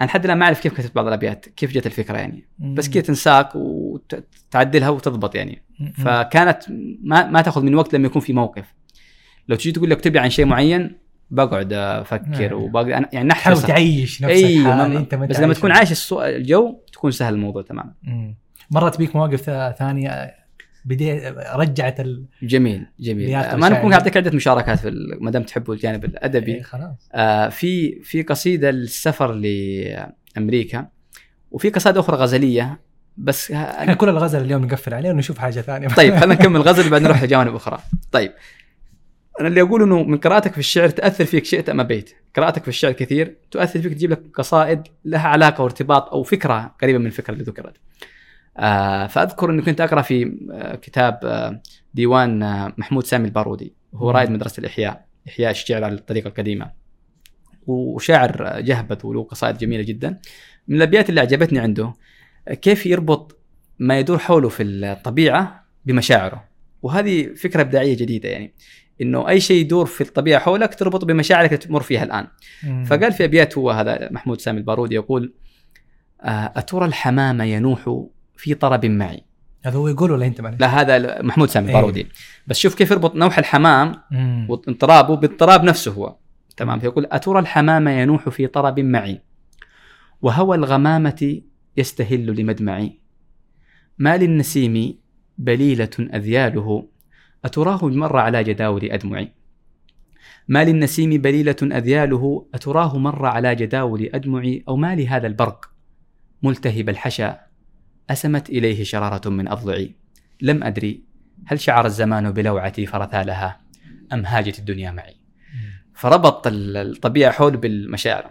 [0.00, 2.44] أنا لحد الآن ما أعرف كيف كتبت بعض الأبيات كيف جت الفكرة يعني.
[2.58, 5.62] بس كذا تنساق وتعدلها وتضبط يعني.
[6.04, 6.62] فكانت
[7.02, 8.74] ما ما تأخذ من وقت لما يكون في موقف.
[9.48, 11.03] لو تجي تقول لي اكتبي عن شيء معين
[11.34, 12.62] بقعد أفكر نعم.
[12.62, 15.54] وبقعد أنا- يعني تحاول نحفظ تعيش نفسك إي حال أنت بس لما.
[15.54, 17.92] تكون عايش السو- الجو تكون سهل الموضوع تماما.
[18.70, 20.34] مرت بيك مواقف ثا- ثانية
[20.84, 21.12] بدي
[21.54, 22.24] رجعت ال...
[22.42, 23.92] جميل جميل آه، ما ممكن الشاعر.
[23.92, 28.70] اعطيك عدة مشاركات في ما دام تحبوا الجانب الأدبي إيه خلاص آه في في قصيدة
[28.70, 29.32] للسفر
[30.36, 30.86] لأمريكا
[31.50, 32.80] وفي قصائد أخرى غزلية
[33.16, 37.06] بس إحنا كل الغزل اليوم نقفل عليه ونشوف حاجة ثانية طيب خلينا نكمل غزل بعدين
[37.06, 37.78] نروح لجوانب أخرى
[38.12, 38.32] طيب
[39.40, 42.14] أنا اللي أقول إنه من قراءتك في الشعر تأثر فيك شئت أم أبيت.
[42.36, 46.98] قراءتك في الشعر كثير تؤثر فيك تجيب لك قصائد لها علاقة وارتباط أو فكرة قريبة
[46.98, 47.76] من الفكرة اللي ذكرت.
[48.58, 51.62] آه فأذكر إني كنت أقرأ في آه كتاب آه
[51.94, 53.72] ديوان آه محمود سامي البارودي.
[53.94, 54.10] هو.
[54.10, 55.04] رائد مدرسة الإحياء.
[55.28, 56.70] إحياء الشعر على الطريقة القديمة.
[57.66, 60.20] وشاعر جهبذ وله قصائد جميلة جدا.
[60.68, 61.92] من الأبيات اللي أعجبتني عنده
[62.62, 63.38] كيف يربط
[63.78, 66.44] ما يدور حوله في الطبيعة بمشاعره.
[66.82, 68.54] وهذه فكرة إبداعية جديدة يعني.
[69.00, 72.26] إنه أي شيء يدور في الطبيعة حولك تربطه بمشاعرك اللي تمر فيها الآن
[72.62, 72.84] مم.
[72.84, 75.34] فقال في أبيات هو هذا محمود سامي البارودي يقول
[76.22, 79.24] آه، أترى الحمام ينوح في طرب معي
[79.64, 81.74] هذا هو يقول ولا أنت معلش؟ لا هذا محمود سامي إيه.
[81.74, 82.08] البارودي
[82.46, 84.46] بس شوف كيف يربط نوح الحمام مم.
[84.48, 86.16] واضطرابه باضطراب نفسه هو
[86.56, 89.20] تمام فيقول أترى الحمام ينوح في طرب معي
[90.22, 91.40] وهوى الغمامة
[91.76, 93.00] يستهل لمدمعي
[93.98, 94.98] ما للنسيم
[95.38, 96.88] بليلة أذياله
[97.44, 99.32] أتراه مر على جداول أدمعي
[100.48, 105.70] ما للنسيم بليلة أذياله أتراه مر على جداول أدمعي أو ما لهذا البرق؟
[106.42, 107.40] ملتهب الحشا
[108.10, 109.94] أسمت إليه شرارة من أضلعي
[110.40, 111.04] لم أدري
[111.46, 113.60] هل شعر الزمان بلوعتي فرثالها
[114.12, 115.16] أم هاجت الدنيا معي.
[115.94, 118.30] فربط ال- الطبيعة حول بالمشاعر.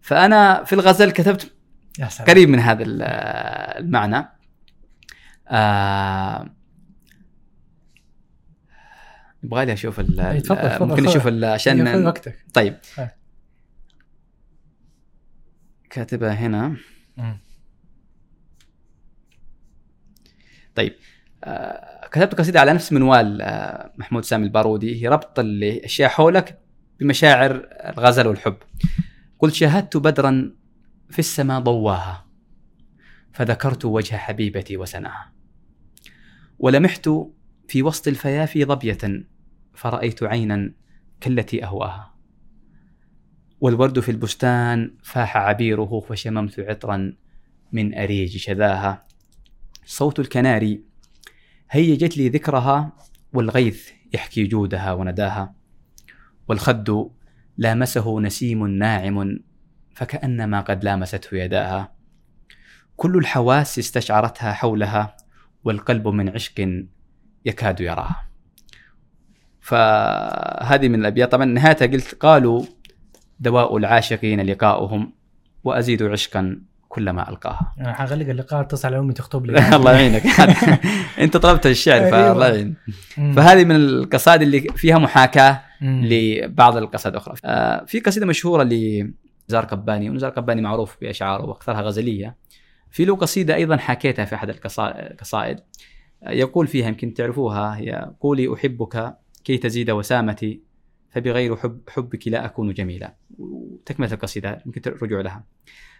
[0.00, 1.52] فأنا في الغزل كتبت
[1.98, 2.28] يا سلام.
[2.28, 3.02] قريب من هذا ال-
[3.84, 4.28] المعنى.
[5.48, 6.50] آه
[9.42, 11.08] يبغى لي أشوف ال- إيه، تفضل، ال- تفضل، ممكن خذ.
[11.10, 13.12] نشوف ال- خذ عشان وقتك طيب آه.
[15.90, 16.76] كاتبها هنا
[17.16, 17.38] مم.
[20.74, 20.94] طيب
[21.44, 26.58] آه كتبت قصيدة على نفس منوال آه محمود سامي البارودي هي ربط الأشياء حولك
[27.00, 28.56] بمشاعر الغزل والحب
[29.38, 30.52] قلت شاهدت بدرا
[31.10, 32.26] في السماء ضواها
[33.32, 35.32] فذكرت وجه حبيبتي وسناها
[36.58, 37.10] ولمحت
[37.68, 38.98] في وسط الفيافي ظبية
[39.74, 40.72] فرأيت عينا
[41.20, 42.14] كالتي أهواها.
[43.60, 47.12] والورد في البستان فاح عبيره فشممت عطرا
[47.72, 49.06] من أريج شذاها.
[49.84, 50.84] صوت الكناري
[51.70, 52.92] هيجت لي ذكرها
[53.32, 55.54] والغيث يحكي جودها ونداها.
[56.48, 57.10] والخد
[57.56, 59.38] لامسه نسيم ناعم
[59.94, 61.96] فكأنما قد لامسته يداها.
[62.96, 65.16] كل الحواس استشعرتها حولها
[65.64, 66.86] والقلب من عشق
[67.46, 68.26] يكاد يراها
[69.60, 71.32] فهذه من الأبيات.
[71.32, 72.64] طبعا نهايتها قلت قالوا
[73.40, 75.12] دواء العاشقين لقاؤهم
[75.64, 77.74] وأزيد عشقا كلما ألقاها.
[77.80, 79.58] أنا حغلق اللقاء اتصل على أمي تخطب لي.
[79.76, 80.22] الله يعينك.
[81.24, 82.10] أنت طلبت الشعر أيوة.
[82.10, 82.74] فالله يعين.
[83.16, 85.60] فهذه من القصائد اللي فيها محاكاة.
[85.82, 92.36] لبعض القصائد الاخرى آه، في قصيدة مشهورة لنزار قباني ونزار قباني معروف بأشعاره وأكثرها غزلية.
[92.90, 94.80] في له قصيدة أيضا حكيتها في أحد القصا-
[95.10, 95.58] القصائد
[96.22, 100.62] يقول فيها يمكن تعرفوها هي قولي أحبك كي تزيد وسامتي
[101.10, 103.16] فبغير حب حبك لا أكون جميلا.
[103.38, 105.44] وتكملة القصيدة يمكن الرجوع لها.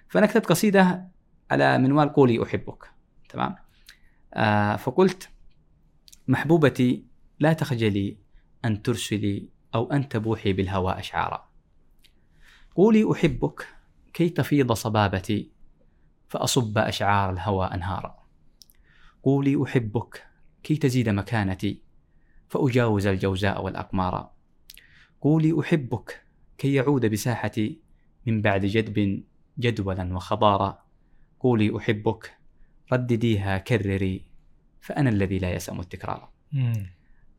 [0.09, 1.09] فانا كتبت قصيدة
[1.51, 2.91] على منوال قولي أحبك.
[3.29, 3.55] تمام؟
[4.35, 5.29] آه فقلت
[6.29, 7.05] محبوبتي
[7.41, 8.17] لا تخجلي
[8.65, 11.49] أن ترسلي أو أن تبوحي بالهوى أشعارا.
[12.75, 13.67] قولي أحبك
[14.15, 15.51] كي تفيض صبابتي
[16.29, 18.26] فأصب أشعار الهوى أنهارا.
[19.27, 20.27] قولي أحبك
[20.63, 21.81] كي تزيد مكانتي
[22.49, 24.31] فأجاوز الجوزاء والأقمار.
[25.21, 26.23] قولي أحبك
[26.59, 27.81] كي يعود بساحتي
[28.27, 29.23] من بعد جدب
[29.59, 30.79] جدولا وخضارا
[31.41, 32.37] قولي أحبك
[32.93, 34.25] ردديها كرري
[34.81, 36.29] فأنا الذي لا يسأم التكرار.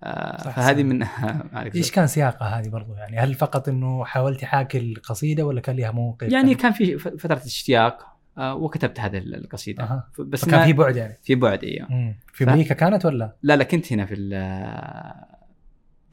[0.04, 0.84] آه فهذه.
[0.84, 1.04] من
[1.76, 5.92] إيش كان سياقها هذه برضو؟ يعني هل فقط إنه حاولت حاكي القصيدة ولا كان لها
[5.92, 8.17] موقف؟ يعني كان في فترة اشتياق.
[8.40, 9.84] وكتبت هذه ال- القصيدة.
[9.84, 10.10] أها.
[10.14, 11.18] ف- بس فكان ما في بعد يعني.
[11.24, 11.88] في بعد أيوه.
[12.34, 14.34] في ف- أمريكا كانت ولا؟ لا لا كنت هنا في ال-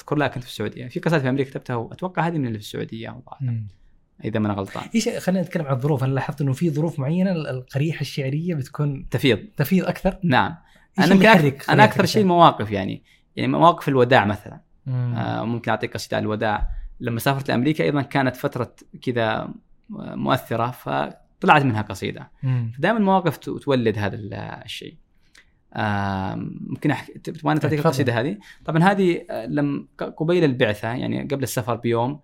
[0.01, 0.89] أذكر لا كنت في السعودية.
[0.89, 3.21] في قصائد في أمريكا كتبتها وأتوقع هذه من اللي في السعودية.
[4.25, 4.85] إذا ما أنا غلطان.
[4.95, 6.05] إيش خلينا نتكلم عن الظروف.
[6.05, 9.39] أنا لاحظت إنه في ظروف معينة؟ القريحة الشعرية بتكون تفيض.
[9.57, 10.55] تفيض أكثر؟ نعم.
[10.99, 13.03] أنا يمكن أنا أكثر شيء المواقف يعني.
[13.37, 14.61] يعني مواقف الوداع مثلا.
[14.87, 15.15] مم.
[15.15, 16.69] آه ممكن أعطيك قصيدة عن الوداع.
[17.01, 19.49] لما سافرت لأمريكا أيضا كانت فترة كذا
[19.91, 20.71] مؤثرة
[21.45, 22.73] فطلعت منها قصيدة مم.
[22.79, 24.95] دائما المواقف تولد هذا ال- الشيء
[26.71, 27.79] ممكن احكي تبغاني تعطيك.
[27.79, 32.21] القصيدة هذه طبعا هذه آه، لم قبيل البعثة يعني قبل السفر بيوم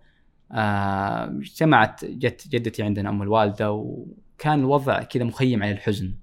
[0.51, 6.13] آه، اجتمعت جت جدتي عندنا أم الوالدة وكان الوضع كذا مخيم على الحزن.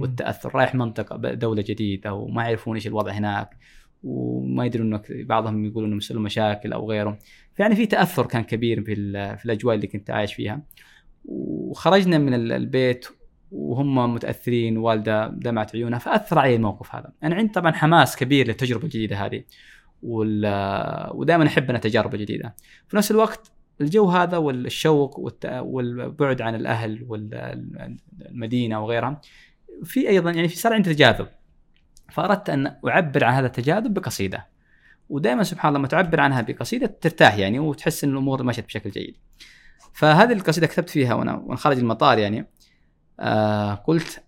[0.00, 3.56] والتأثر رايح منطقة دولة جديدة وما يعرفون إيش الوضع هناك
[4.04, 7.18] وما يدرون انه بعضهم يقولون انه مسؤول مشاكل أو غيره
[7.54, 8.94] فيعني في تأثر كان كبير في
[9.36, 10.62] في الأجواء اللي كنت عايش فيها
[11.24, 13.06] وخرجنا من ال- البيت
[13.52, 17.12] وهم متأثرين والدة دمعت عيونها فأثر علي الموقف هذا.
[17.22, 19.44] أنا عندي طبعا حماس كبير للتجربة الجديدة هذه
[20.02, 22.54] ودائما أحب أنا التجارب الجديده
[22.88, 29.20] في نفس الوقت الجو هذا والشوق والبعد عن الأهل والمدينة وغيرها
[29.84, 31.28] في أيضا يعني في صار عندي تجاذب.
[32.10, 34.46] فأردت أن أعبر عن هذا التجاذب بقصيدة.
[35.08, 39.16] ودائما سبحان الله لما تعبر عنها بقصيدة ترتاح يعني وتحس إن الأمور مشت بشكل جيد.
[39.92, 42.46] فهذه القصيدة كتبت فيها وأنا وأنا خارج المطار يعني
[43.20, 44.24] آه قلت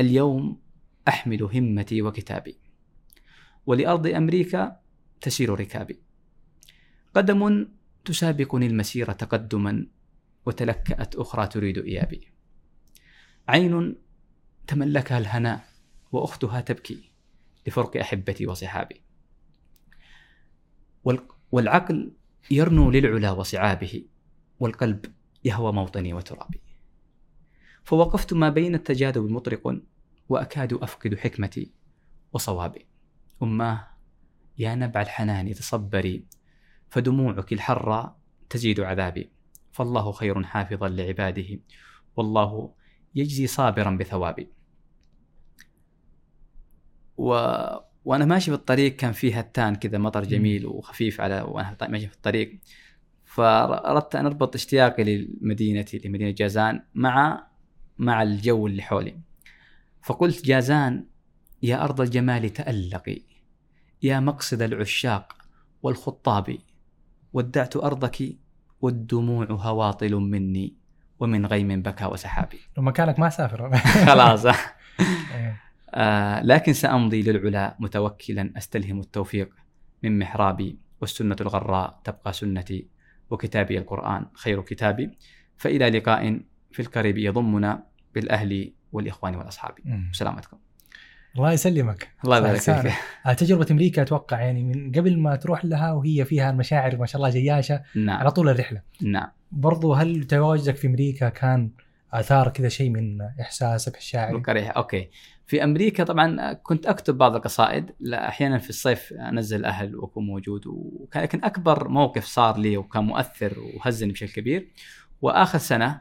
[0.00, 0.60] اليوم
[1.08, 2.58] أحمل همتي وكتابي
[3.66, 4.76] ولأرض أمريكا
[5.20, 6.02] تسير ركابي.
[7.14, 7.68] قدم
[8.04, 9.86] تسابقني المسير تقدما
[10.46, 12.28] وتلكأت أخرى تريد إيابي.
[13.48, 13.96] عين
[14.66, 15.64] تملكها الهناء
[16.12, 17.10] وأختها تبكي
[17.66, 19.00] لفرق أحبتي وصحابي.
[21.04, 22.12] وال- والعقل
[22.50, 24.04] يرنو للعلا وصعابه
[24.62, 25.06] والقلب
[25.44, 26.60] يهوى موطني وترابي.
[27.84, 29.82] فوقفت ما بين التجاذب مطرق
[30.28, 31.72] وأكاد أفقد حكمتي
[32.32, 32.86] وصوابي.
[33.42, 33.88] اماه
[34.58, 36.26] يا نبع الحنان تصبري
[36.90, 38.16] فدموعك الحرة
[38.50, 39.30] تزيد عذابي.
[39.72, 41.60] فالله خير حافظا لعباده
[42.16, 42.74] والله
[43.14, 44.48] يجزي صابرا بثوابي.
[47.16, 47.34] و...
[48.04, 52.14] وأنا ماشي في الطريق كان فيه هتان كذا مطر جميل وخفيف على وأنا ماشي في
[52.14, 52.60] الطريق.
[53.34, 57.46] فأردت أن أربط اشتياقي لمدينتي لمدينة جازان مع
[57.98, 59.18] مع الجو اللي حولي.
[60.02, 61.06] فقلت جازان
[61.62, 63.22] يا أرض الجمال تألقي
[64.02, 65.36] يا مقصد العشاق
[65.82, 66.58] والخطاب
[67.32, 68.36] ودعت أرضك
[68.80, 70.76] والدموع هواطل مني
[71.20, 72.60] ومن غيم بكى وسحابي.
[72.76, 73.76] لو مكانك ما سافر.
[74.08, 74.46] خلاص.
[75.94, 79.50] آه لكن سأمضي للعلا متوكلا أستلهم التوفيق
[80.02, 82.91] من محرابي والسنة الغراء تبقى سنتي
[83.32, 85.10] وكتابي القرآن خير كتابي.
[85.56, 86.40] فإلى لقاء
[86.72, 87.82] في القريب يضمنا
[88.14, 89.74] بالأهل والإخوان والأصحاب.
[90.12, 90.56] سلامتكم.
[91.36, 92.08] الله يسلمك.
[92.24, 92.92] الله يبارك فيك.
[93.26, 97.16] آه، تجربة أمريكا أتوقع يعني من قبل ما تروح لها وهي فيها المشاعر ما شاء
[97.16, 97.82] الله جياشة.
[97.94, 98.16] نعم.
[98.20, 98.82] على طول الرحلة.
[99.02, 99.28] نعم.
[99.52, 101.70] برضو هل تواجدك في أمريكا كان
[102.12, 105.08] آثار كذا شيء من إحساسك الشاعري أوكي.
[105.46, 110.66] في أمريكا طبعا كنت أكتب بعض القصائد لا أحيانا في الصيف أنزل الأهل وأكون موجود
[110.66, 114.68] وكان لكن أكبر موقف صار لي وكان مؤثر وهزني بشكل كبير.
[115.22, 116.00] وآخر سنة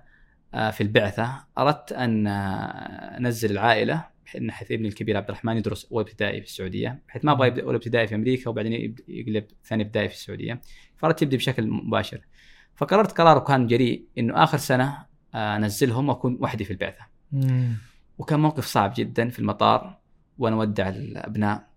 [0.54, 5.92] آه، في البعثة أردت أن آه، أنزل العائلة بحيث حيث ابني الكبير عبد الرحمن يدرس
[5.92, 7.02] أول ابتدائي في السعودية.
[7.08, 10.62] بحيث ما أبغى يبدأ أول ابتدائي في أمريكا وبعدين يقلب ثاني ابتدائي في السعودية.
[10.98, 12.22] فأردت يبدأ بشكل مباشر.
[12.76, 17.06] فقررت قرار كان جريء إنه آخر سنة آه، أنزلهم وأكون وحدي في البعثة.
[17.32, 17.74] مم.
[18.22, 19.97] وكان موقف صعب جدا في المطار
[20.38, 21.67] وأنا أودع الأبناء.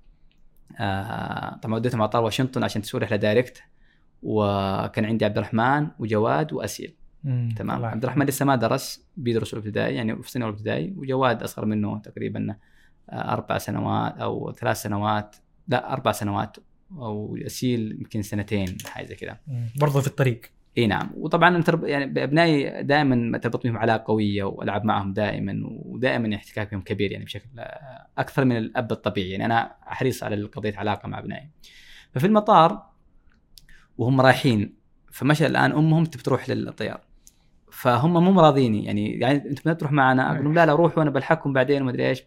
[0.78, 3.62] آه طبعا وديتهم مطار واشنطن عشان تسوي رحله دايركت.
[4.22, 6.94] وكان عندي عبد الرحمن وجواد وأسيل.
[7.24, 7.54] مم.
[7.56, 7.76] تمام.
[7.76, 11.98] الله عبد الرحمن لسه ما درس بيدرس الابتدائي يعني في سنة الابتدائي وجواد أصغر منه
[11.98, 12.56] تقريبا
[13.10, 15.36] آه، أربع سنوات أو ثلاث سنوات.
[15.68, 16.56] لا أربع سنوات
[16.92, 19.38] أو أسيل يمكن سنتين حاجة زي كذا.
[19.46, 19.66] مم.
[19.80, 20.40] برضو في الطريق.
[20.78, 21.10] اي نعم.
[21.16, 21.84] وطبعا ترب...
[21.84, 27.24] يعني بأبنائي دائما تربط بهم علاقة قوية وألعب معهم دائما ودائما احتكاك بهم كبير يعني
[27.24, 27.48] بشكل
[28.18, 29.30] أكثر من الأب الطبيعي.
[29.30, 31.48] يعني أنا حريص على قضية علاقة مع أبنائي.
[32.12, 32.86] ففي المطار
[33.98, 34.74] وهم رايحين
[35.12, 37.00] فمشى الآن أمهم تبي تروح للطيار.
[37.72, 41.52] فهم مو راضيني يعني يعني بدنا تروح معنا؟ أقول لهم لا لا روحوا أنا بلحقكم
[41.52, 42.22] بعدين وما أدري إيش.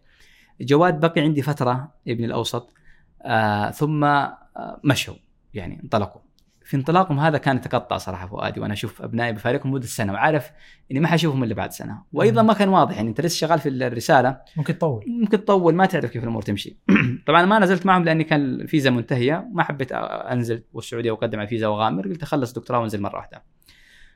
[0.62, 2.74] جواد بقي عندي فترة ابني الأوسط
[3.22, 5.16] آه ثم آه مشوا.
[5.54, 6.27] يعني انطلقوا.
[6.68, 10.52] في انطلاقهم هذا كان يتقطع صراحة فؤادي وأنا أشوف أبنائي بفارقهم مده سنة وعارف
[10.92, 12.04] إني ما حشوفهم إلا بعد سنة.
[12.14, 14.42] وأيضا ما كان واضح يعني أنت لسه شغال في الرسالة.
[14.58, 15.06] ممكن تطول.
[15.08, 16.78] ممكن تطول ما تعرف كيف الأمور تمشي.
[17.28, 21.68] طبعا ما نزلت معهم لأني كان الفيزا منتهية ما حبيت أنزل والسعوديه وأقدم على فيزا
[21.68, 23.44] وأغامر قلت أخلص دكتوراه وأنزل مرة واحدة.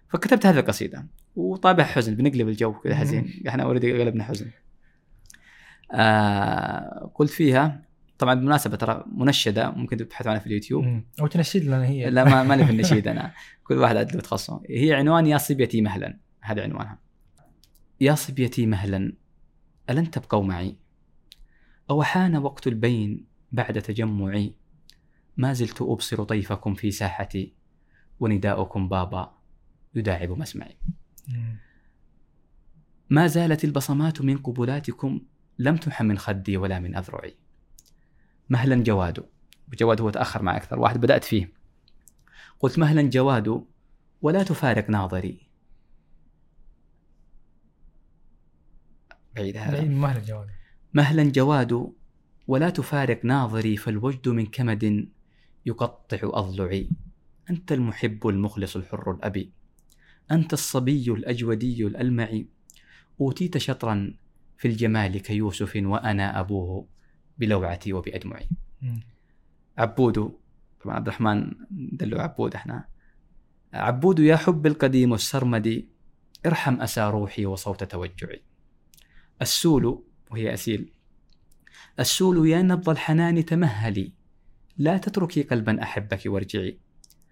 [0.10, 3.43] فكتبت هذه القصيدة وطابع حزن بنقلب الجو كذا حزين.
[3.47, 4.47] إحنا أوريدي قلبنا حزن.
[5.91, 7.91] آه قلت فيها
[8.22, 11.04] طبعا بالمناسبة ترى منشدة ممكن تبحثوا عنها في اليوتيوب.
[11.22, 12.10] أو تنشد لنا هي.
[12.10, 13.34] لا ما ماني في النشيد أنا.
[13.64, 14.62] كل واحد عنده تخصصه.
[14.70, 17.00] هي عنوان يا صبيتي مهلا هذا عنوانها.
[18.02, 19.14] يا صبيتي مهلا
[19.90, 20.76] ألن تبقوا معي؟
[21.90, 24.56] أو حان وقت البين بعد تجمعي.
[25.38, 27.54] ما زلت أبصر طيفكم في ساحتي
[28.20, 29.34] ونداؤكم بابا
[29.96, 30.78] يداعب مسمعي.
[33.10, 35.22] ما زالت البصمات من قبلاتكم
[35.60, 37.41] لم تمح من خدي ولا من أذرعي.
[38.52, 39.26] مهلا جواد
[39.72, 40.80] وجواد هو تأخر معي أكثر.
[40.80, 41.54] واحد بدأت فيه.
[42.60, 43.66] قلت مهلا جواد
[44.22, 45.47] ولا تفارق ناظري.
[49.36, 49.72] بعيد هذا.
[49.72, 50.47] بعيد مهل الجوال
[50.93, 51.91] مهلا جواد
[52.47, 55.10] ولا تفارق ناظري فالوجد من كمد
[55.66, 56.89] يقطع أضلعي.
[57.49, 59.52] أنت المحب المخلص الحر الأبي.
[60.32, 62.47] أنت الصبي الأجودي الألمعي.
[63.22, 64.14] أوتيت شطرا
[64.58, 67.01] في الجمال كيوسف وأنا أبوه.
[67.38, 68.50] بلوعتي وبأدمعي.
[69.78, 70.38] عبود
[70.84, 72.86] طبعا عبد الرحمن دلو عبود إحنا.
[73.74, 75.90] عبود يا حب القديم السرمدي
[76.46, 78.42] ارحم أسى روحي وصوت توجعي.
[79.42, 80.94] السول وهي أسيل.
[82.00, 84.14] السول يا نبض الحنان تمهلي
[84.78, 86.80] لا تتركي قلبا أحبك وارجعي.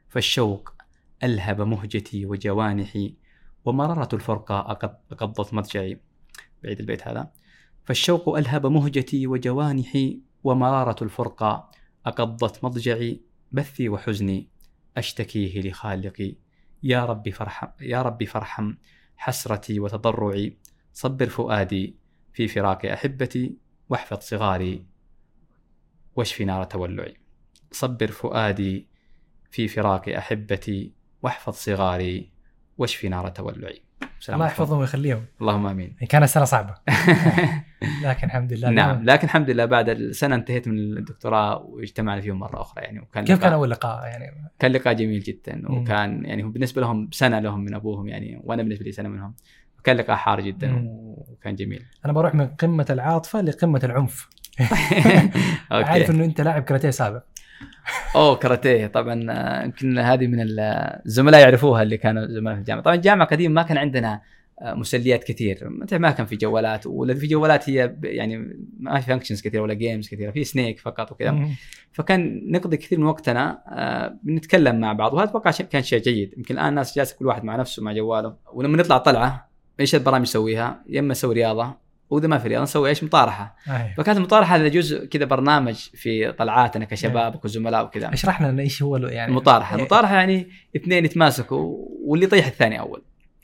[0.10, 0.74] فالشوق
[1.24, 3.16] ألهب مهجتي وجوانحي
[3.66, 4.74] ومررة الفرقاء
[5.18, 6.02] قضت مضجعي
[6.64, 7.32] بعيد البيت هذا.
[7.90, 11.72] فالشوق ألهب مهجتي وجوانحي ومرارة الفرقاء
[12.06, 13.22] أقضت مضجعي
[13.52, 14.48] بثي وحزني
[14.98, 16.36] أشتكيه لخالقي.
[16.84, 18.74] يا ربي فرحم يا ربي فارحم
[19.18, 20.58] حسرتي وتضرعي.
[20.94, 21.96] صبر فؤادي
[22.34, 23.58] في فراق أحبتي
[23.90, 24.86] واحفظ صغاري
[26.16, 27.18] واشفي نار تولعي.
[27.72, 28.88] صبر فؤادي
[29.52, 32.32] في فراق أحبتي واحفظ صغاري
[32.78, 33.82] واشفي نار تولعي.
[34.30, 34.46] الله.
[34.46, 35.26] يحفظهم ويخليهم.
[35.42, 35.96] اللهم آمين.
[36.00, 36.76] هي كانت سنة صعبة.
[38.04, 42.62] لكن الحمد لله نعم لكن الحمد لله بعد السنة انتهيت من الدكتوراه واجتمعنا فيهم مرة
[42.62, 45.72] أخرى يعني وكان كيف كان أول لقاء يعني؟ كان لقاء جميل جدا.
[45.72, 49.34] وكان يعني هو بالنسبة لهم سنة لهم من أبوهم يعني وأنا بالنسبة لي سنة منهم
[49.84, 50.88] كان لقاء حار جدا مم.
[50.88, 51.86] وكان جميل.
[52.06, 54.30] أنا بروح من قمة العاطفة لقمة العنف.
[55.72, 57.24] عارف أوكي إنه أنت لاعب كاراتيه سابق.
[58.16, 58.88] أوه كاراتيه.
[58.88, 59.14] طبعا
[59.64, 62.84] يمكن هذه من الزملاء يعرفوها اللي كانوا زملاء في الجامعة.
[62.84, 64.22] طبعا الجامعة قديم ما كان عندنا
[64.62, 68.38] مسليات كثير ما كان في جوالات ولا في جوالات هي يعني
[68.80, 71.48] ما في functions كثير ولا games كثيرة في Snake فقط وكذا.
[71.92, 76.56] فكان نقضي كثير من وقتنا آه، بنتكلم مع بعض وهذا أتوقع كان شيء جيد يمكن
[76.56, 79.50] الآن الناس جالسة كل واحد مع نفسه مع جواله ولما نطلع طلعة
[79.80, 81.74] إيش البرامج نسويها؟ يا إما نسوي رياضة
[82.10, 83.94] وإذا ما في رياضة نسوي إيش؟ مطارحة أيوه.
[83.98, 88.98] فكانت المطارحة هذا جزء كذا برنامج في طلعاتنا كشباب وكزملاء وكذا اشرح لنا إيش هو
[88.98, 89.80] يعني المطارحة إيه.
[89.80, 93.02] المطارحة يعني اثنين يتماسكوا واللي يطيح الثاني أول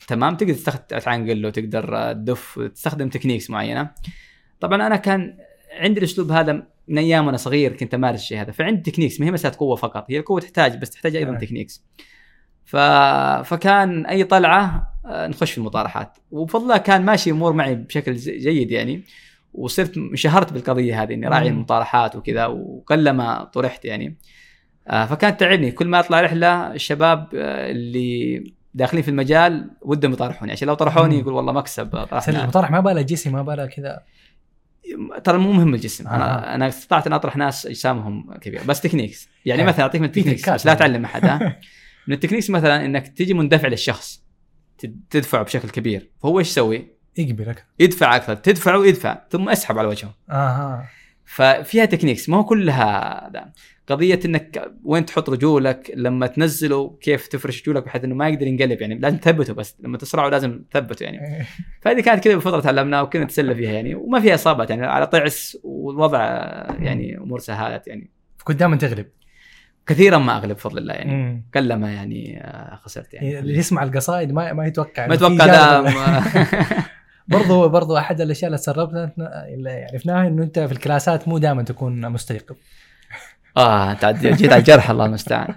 [0.07, 3.91] تمام؟ تقدر تستخدم تعنقل تقدر آه، تدف تستخدم techniques معينة.
[4.59, 5.37] طبعا أنا كان
[5.79, 8.51] عندي الأسلوب هذا من أيام وأنا صغير كنت أمارس الشيء هذا.
[8.51, 11.35] فعندي techniques ما هي مسألة قوة فقط هي القوة تحتاج بس تحتاج أيضا.
[11.35, 11.83] techniques
[12.65, 12.75] ف...
[13.45, 16.17] فكان أي طلعة آه، نخش في المطارحات.
[16.31, 19.03] وبفضل الله كان ماشي أمور معي بشكل جيد يعني.
[19.53, 21.47] وصرت انشهرت بالقضية هذه إني راعي.
[21.47, 24.17] المطارحات وكذا وقلما طرحت يعني.
[24.87, 25.71] آه، فكانت تعبني.
[25.71, 28.43] كل ما أطلع رحلة الشباب اللي
[28.75, 30.51] داخلين في المجال ودهم يطرحوني.
[30.51, 31.19] عشان لو طرحوني.
[31.19, 34.01] يقول والله مكسب طرحنا المطارح ما بالها جسم ما بالها كذا.
[35.23, 36.07] ترى مو مهم الجسم.
[36.07, 36.15] آه.
[36.15, 39.29] أنا أنا استطعت أن أطرح ناس أجسامهم كبيره بس techniques.
[39.45, 40.73] يعني يعني مثلا أعطيك من ال techniques بس لا.
[40.73, 41.39] تعلم أحد ها؟
[42.07, 44.23] من ال techniques مثلا إنك تجي مندفع للشخص
[44.77, 46.11] تد- تدفعه بشكل كبير.
[46.23, 48.33] فهو إيش يسوي؟ يقبل لك يدفع أكثر.
[48.35, 50.13] تدفعه ويدفع ثم أسحب على وجهه.
[50.29, 50.89] أها
[51.25, 52.29] ففيها تكنيكس.
[52.29, 53.53] ما هو كلها ده.
[53.87, 58.81] قضية إنك وين تحط رجولك لما تنزله كيف تفرش رجولك بحيث إنه ما يقدر ينقلب
[58.81, 61.17] يعني لازم تثبته بس لما تسرعه لازم تثبته يعني.
[61.37, 61.45] إيه.
[61.81, 65.57] فهذه كانت كذا بفترة تعلمناها وكنا نتسلى فيها يعني وما فيها إصابات يعني على طعس
[65.63, 66.19] والوضع
[66.79, 68.11] يعني أمور سهالت يعني.
[68.43, 69.05] كنت دائما تغلب.
[69.87, 71.11] كثيرا ما أغلب بفضل الله يعني.
[71.13, 71.45] مم.
[71.55, 73.39] قلما يعني آه، خسرت يعني.
[73.39, 75.07] اللي يسمع القصائد ما ما يتوقع.
[75.07, 75.83] ما جانب- ده
[77.27, 79.11] برضو برضو أحد الأشياء اللي سربنا
[79.53, 82.55] اللي عرفناها إنه أنت في الكلاسات مو دائما تكون مستيقظ.
[83.57, 85.55] آه جيت على الجرح الله المستعان.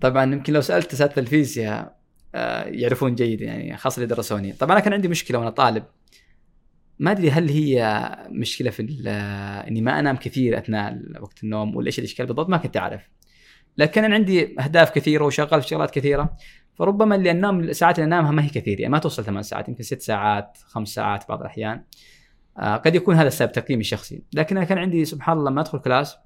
[0.00, 2.00] طبعا يمكن لو سألت اساتذه الفيزياء
[2.34, 5.84] آه، يعرفون جيد يعني خاصة اللي درسوني طبعا أنا كان عندي مشكلة وأنا طالب.
[6.98, 8.82] ما أدري هل هي مشكلة في
[9.68, 13.08] إني ما أنام كثير أثناء وقت النوم ولا إيش الإشكال بالضبط ما كنت أعرف.
[13.78, 16.36] لكن أنا عندي أهداف كثيرة وشغال في شغلات كثيرة.
[16.74, 19.82] فربما اللي أنام الساعات اللي أنامها ما هي كثير يعني ما توصل ثمان ساعات يمكن
[19.82, 21.84] ست ساعات خمس ساعات بعض الأحيان.
[22.58, 24.22] آه قد يكون هذا السبب تقييمي الشخصي.
[24.32, 26.16] لكن أنا كان عندي سبحان الله لما أدخل كلاس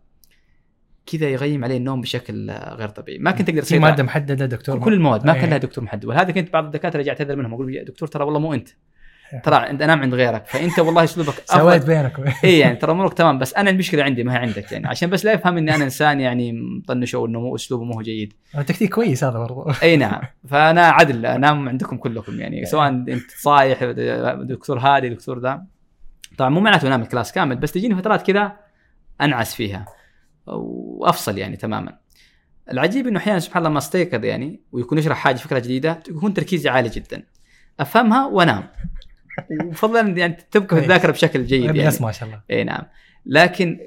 [1.12, 3.18] كذا يغيم علي النوم بشكل آه، غير طبيعي.
[3.18, 5.50] ما كنت أقدر في اسيطر مادة محددة دكتور؟ كل المواد ما كان إيه.
[5.50, 6.04] لها دكتور محدد.
[6.04, 8.68] ولهذا كنت بعض الدكاترة أجي اعتذر منهم أقول يا دكتور ترى والله مو أنت.
[9.44, 11.94] ترى عند أنام عند غيرك فأنت والله أسلوبك سويت أفضل.
[11.94, 12.18] بينك.
[12.18, 14.86] وبين- اي يعني ترى أمورك تمام بس أنا المشكلة عندي ما هي عندك يعني.
[14.86, 18.32] عشان بس لا يفهم إني أنا إنسان يعني مطنش أو انه مو أسلوبه مو جيد.
[18.66, 19.70] تكتيك كويس هذا برضو.
[19.82, 20.20] إي نعم.
[20.48, 22.66] فأنا عدل أنام عندكم كلكم يعني.
[22.66, 23.84] سواء أنت صايح
[24.42, 25.62] دكتور هادي دكتور ذا.
[26.38, 28.52] طبعا مو معناته أنام ال class كامل بس تجيني فترات كذا
[29.20, 29.86] أنعس فيها.
[30.46, 31.98] وأفصل يعني تماما.
[32.70, 36.68] العجيب إنه أحيانا سبحان الله ما استيقظ يعني ويكون يشرح حاجة فكرة جديدة يكون تركيزي
[36.68, 37.26] عالي جدا.
[37.80, 38.68] أفهمها وأنام.
[39.64, 41.96] وفضلا يعني تبقى في الذاكرة بشكل جيد يعني.
[42.00, 42.40] ما شاء الله.
[42.50, 42.82] اي نعم.
[43.26, 43.80] لكن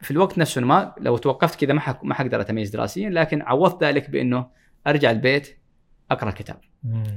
[0.00, 2.04] في الوقت نفسه ما لو توقفت كذا ما حك...
[2.04, 4.46] ما حقدر أتميز دراسيا لكن عوضت ذلك بإنه
[4.86, 5.58] أرجع البيت
[6.10, 6.60] أقرأ كتاب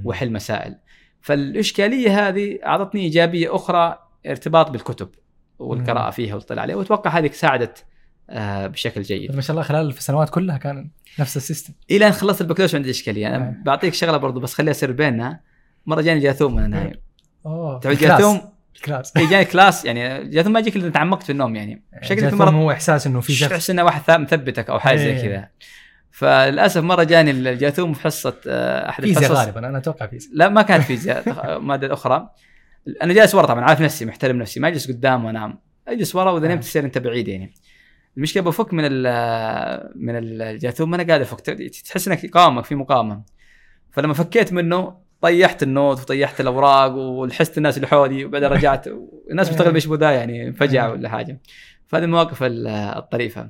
[0.03, 0.75] وأحل مسائل.
[1.21, 5.09] فالإشكالية هذه أعطتني إيجابية أخرى ارتباط بالكتب
[5.59, 7.85] والقراءة فيها والاطلاع عليها وأتوقع هذه ساعدت
[8.67, 9.35] بشكل جيد.
[9.35, 11.73] ما شاء الله خلال السنوات كلها كان نفس ال system.
[11.91, 13.27] إلى ان خلصت البكالوريوس عندي إشكالية.
[13.27, 13.63] أنا نعم.
[13.63, 15.39] بعطيك شغلة برضو بس خليها سر بيننا.
[15.85, 16.93] مرة جاني جاثوم وأنا نايم.
[17.45, 17.97] أوه تعود.
[17.97, 18.41] جاثوم؟
[18.75, 19.17] ال class.
[19.17, 21.83] إيه، جاني class يعني جاثوم ما يجيك إلا تعمقت في النوم يعني.
[22.01, 23.49] بشكل في جاثوم مرة هو إحساس إنه في شخص.
[23.49, 25.21] تحس إنه واحد مثبتك أو حاجة زي إيه.
[25.21, 25.47] كذا.
[26.11, 29.45] فللأسف مرة جاني الجاثوم في حصة آه، أحد فيزياء الحصص.
[29.45, 30.35] غالبا أنا أتوقع فيزياء.
[30.35, 31.23] لا ما كانت فيزياء
[31.67, 32.29] ماده أخرى.
[33.03, 35.59] أنا جالس ورا طبعا عارف نفسي محترم نفسي ما أجلس قدام وأنام.
[35.87, 36.49] أجلس ورا وإذا آه.
[36.49, 37.53] نمت تصير أنت بعيد يعني.
[38.17, 41.39] المشكلة بفك من ال- من الجاثوم ما أنا قادر أفك.
[41.85, 43.23] تحس إنك قامك في مقاومة.
[43.91, 48.87] فلما فكيت منه طيحت النوت وطيحت الأوراق وحست الناس اللي حولي وبعدين رجعت.
[49.31, 51.39] الناس بتستغرب إيش ذا يعني فجعه ولا حاجة.
[51.87, 53.49] فهذه المواقف ال- الطريفة.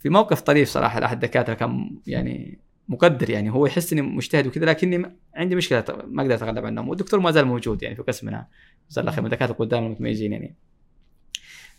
[0.00, 4.64] في موقف طريف صراحة لأحد الدكاترة كان يعني مقدر يعني هو يحس إني مجتهد وكذا
[4.64, 8.46] لكني عندي مشكلة ما أقدر أتغلب عنهم والدكتور ما زال موجود يعني في قسمنا.
[8.90, 10.54] جزاه الله خير من الدكاترة قدام المتميزين يعني.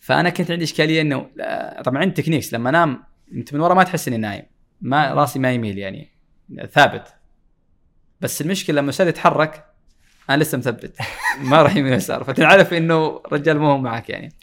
[0.04, 3.84] فأنا كنت عندي إشكالية إنه آه، طبعا عندي techniques لما أنام أنت من ورا ما
[3.84, 4.44] تحس إني نايم
[4.82, 6.12] ما راسي ما يميل يعني
[6.72, 7.14] ثابت.
[8.22, 9.66] بس المشكلة لما صار يتحرك
[10.30, 10.98] أنا لسه مثبت
[11.40, 14.34] ما راح يمين يسار فتعرف إنه رجال مو معك يعني.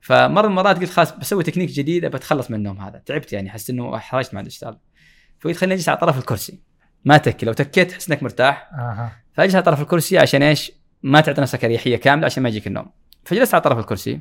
[0.00, 3.02] فمرة من المرات قلت خلاص بسوي تكنيك جديد بتخلص من النوم هذا.
[3.06, 4.74] تعبت يعني حسيت إنه احرجت مع الأستاذ.
[5.40, 6.60] فقلت خليني أجلس على طرف الكرسي.
[7.04, 8.70] ما تكي لو تكيت تحس إنك مرتاح.
[8.74, 9.12] أها.
[9.32, 10.72] فأجلس على طرف الكرسي عشان إيش؟
[11.02, 12.90] ما تعطي نفسك أريحية كاملة عشان ما يجيك النوم.
[13.24, 14.20] فجلست على طرف الكرسي.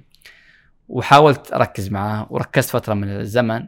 [0.89, 3.65] وحاولت أركز معاه وركزت فترة من الزمن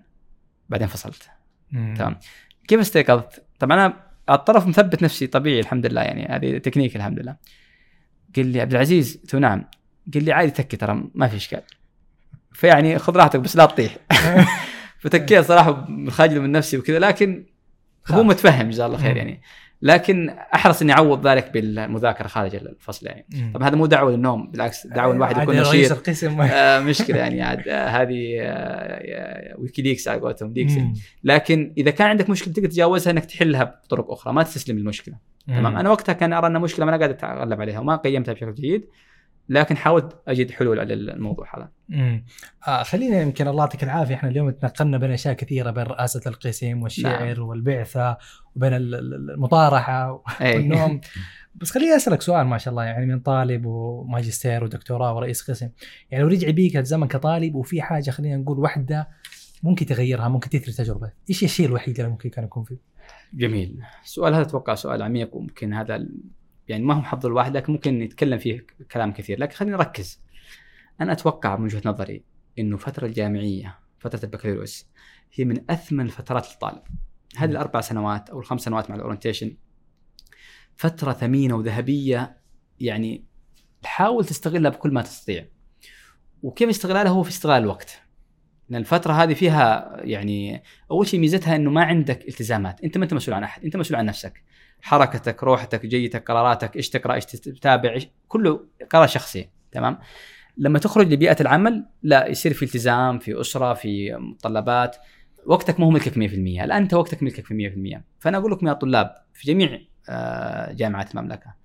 [0.70, 1.30] بعدين فصلت.
[1.72, 2.20] تمام.
[2.68, 3.94] كيف استيقظت؟ طبعا أنا
[4.30, 7.36] الطرف مثبت نفسي طبيعي الحمد لله يعني هذه تكنيك الحمد لله.
[8.36, 9.66] قال لي عبد العزيز قلت نعم
[10.14, 11.62] قال لي عادي تكي ترى ما في إشكال.
[12.54, 13.98] فيعني خذ راحتك بس لا تطيح.
[15.02, 17.46] فتكيت صراحة خاجل من نفسي وكذا لكن
[18.12, 18.24] هو.
[18.24, 19.18] متفهم جزاه الله خير.
[19.18, 19.42] يعني
[19.82, 23.26] لكن أحرص إني أعوض ذلك بالمذاكرة خارج الفصل يعني.
[23.34, 23.52] مم.
[23.54, 25.92] طبعا هذا مو دعوة للنوم بالعكس دعوة الواحد يكون نشيط.
[25.92, 26.42] القسم.
[26.42, 30.94] آه مشكلة يعني عاد آه هذه آه ويكيليكس على قولتهم ليكس مم.
[31.24, 35.16] لكن إذا كان عندك مشكلة تقدر تتجاوزها إنك تحلها بطرق أخرى ما تستسلم للمشكلة.
[35.48, 35.78] تمام.
[35.78, 38.86] أنا وقتها كان أرى انها مشكلة ما أنا قادر أتغلب عليها وما قيمتها بشكل جيد.
[39.50, 42.26] لكن حاولت أجد حلول على الموضوع هذا مم.
[42.68, 44.16] آه خلينا يمكن الله يعطيك العافية.
[44.16, 47.48] إحنا اليوم تنقلنا بين أشياء كثيرة بين رئاسة القسم والشعر نعم.
[47.48, 48.18] والبعثة
[48.56, 50.56] وبين ال- ال- المطارحة أي.
[50.56, 51.02] والنوم.
[51.56, 55.70] بس خليني أسألك سؤال ما شاء الله يعني من طالب وماجستير ودكتوراه ورئيس قسم.
[56.12, 59.08] يعني لو رجع بيك الزمن كطالب وفي حاجة خلينا نقول واحدة
[59.64, 61.12] ممكن تغيرها ممكن تثري تجربة.
[61.30, 62.78] إيش الشيء الوحيد اللي ممكن كان يكون فيه؟
[63.34, 63.80] جميل.
[64.04, 66.08] السؤال هذا أتوقع سؤال عميق وممكن هذا
[66.68, 69.40] يعني ما هو محضر الواحد لكن ممكن يتكلم فيه كلام كثير.
[69.40, 70.22] لكن خلينا نركز
[71.02, 72.24] أنا أتوقع من وجهة نظري
[72.60, 74.88] إنه الفترة الجامعية فترة البكالوريوس
[75.34, 76.82] هي من أثمن الفترات للطالب
[77.38, 79.56] هذه الأربع سنوات أو الخمس سنوات مع الاورنتيشن
[80.76, 82.38] فترة ثمينة وذهبية
[82.80, 83.26] يعني
[83.84, 85.48] حاول تستغلها بكل ما تستطيع.
[86.44, 88.02] وكيف استغلالها؟ هو في استغلال الوقت.
[88.70, 92.84] لأن الفترة هذه فيها يعني أول شيء ميزتها إنه ما عندك التزامات.
[92.84, 94.44] أنت ما أنت مسؤول عن أحد أنت مسؤول عن نفسك.
[94.82, 99.98] حركتك روحتك جيتك قراراتك إيش تقرأ إيش تتابع إيش كله قرار شخصي تمام؟
[100.58, 104.96] لما تخرج لبيئة العمل لا يصير في التزام في أسرة في متطلبات
[105.46, 108.74] وقتك ما هو ملكك 100% الان أنت وقتك ملكك في 100% فأنا أقول لكم يا
[108.74, 109.80] طلاب في جميع
[110.10, 111.62] آه، جامعات المملكة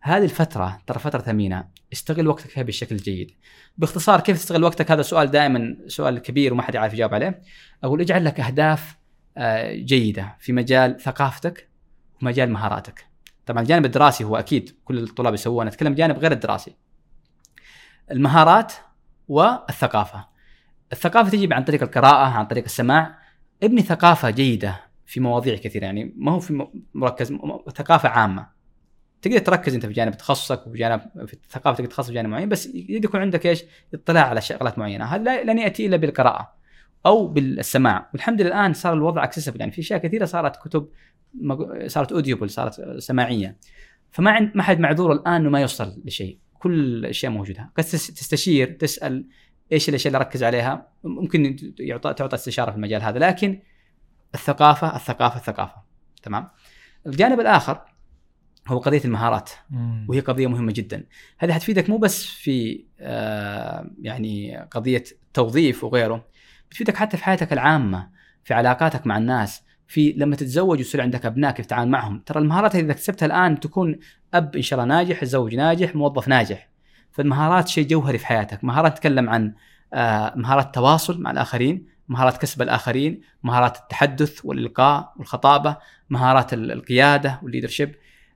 [0.00, 3.30] هذه الفترة ترى فترة ثمينة استغل وقتك فيها بالشكل الجيد
[3.78, 7.42] باختصار كيف تستغل وقتك؟ هذا سؤال دائما سؤال كبير وما حد يعرف يجاوب عليه.
[7.84, 8.96] أقول اجعل لك أهداف
[9.36, 11.69] آه، جيدة في مجال ثقافتك
[12.22, 13.06] ومجال مهاراتك.
[13.46, 16.74] طبعا الجانب الدراسي هو أكيد كل الطلاب يسووه أنا اتكلم جانب غير الدراسي.
[18.10, 18.72] المهارات
[19.28, 20.28] والثقافة.
[20.92, 23.18] الثقافة تجي عن طريق القراءة عن طريق السماع.
[23.62, 27.32] ابني ثقافة جيدة في مواضيع كثيرة يعني ما هو في مركز
[27.76, 28.46] ثقافة عامة.
[29.22, 32.48] تقدر تركز أنت في جانب تخصصك وفي جانب في الثقافه تقدر تتخصص في جانب معين
[32.48, 33.64] بس يكون عندك إيش؟
[33.94, 35.04] اطلاع على شغلات معينة.
[35.04, 36.52] هذا لن يأتي إلا بالقراءة
[37.06, 38.10] أو بالسماع.
[38.12, 40.88] والحمد لله الآن صار الوضع accessible يعني في أشياء كثيرة صارت كتب
[41.86, 43.56] صارت Audible صارت سماعية.
[44.12, 46.38] فما عند ما حد معذور الآن إنه ما يوصل لشيء.
[46.52, 47.70] كل الأشياء موجودة.
[47.76, 49.26] قد تس- تستشير تسأل
[49.72, 50.88] إيش الأشياء اللي اركز عليها.
[51.04, 53.18] ممكن يعطى تعطى استشارة في المجال هذا.
[53.18, 53.62] لكن
[54.34, 55.82] الثقافة الثقافة الثقافة.
[56.22, 56.48] تمام؟
[57.06, 57.80] الجانب الآخر
[58.68, 59.50] هو قضية المهارات.
[60.08, 61.06] وهي قضية مهمة جدا.
[61.38, 65.04] هذه حتفيدك مو بس في آه، يعني قضية
[65.34, 66.26] توظيف وغيره.
[66.70, 68.10] بتفيدك حتى في حياتك العامة
[68.44, 69.62] في علاقاتك مع الناس.
[69.90, 72.22] في لما تتزوج ويصير عندك أبناء كيف تتعامل معهم.
[72.26, 73.98] ترى المهارات إذا اكتسبتها الآن تكون
[74.34, 76.68] أب إن شاء الله ناجح زوج ناجح موظف ناجح.
[77.12, 78.64] فالمهارات شيء جوهري في حياتك.
[78.64, 79.52] مهارات تتكلم عن
[79.94, 85.76] آه، مهارات التواصل مع الآخرين مهارات كسب الآخرين مهارات التحدث والإلقاء والخطابة
[86.10, 87.94] مهارات ال- القيادة وال leadership.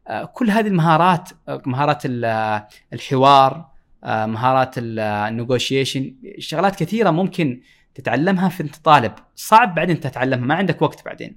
[0.09, 3.75] آه، كل هذه المهارات آه، مهارات ال- الحوار
[4.07, 7.61] مهارات ال negotiation شغلات كثيرة ممكن
[7.95, 9.13] تتعلمها في انت طالب.
[9.37, 11.37] صعب بعدين تتعلمها ما عندك وقت بعدين.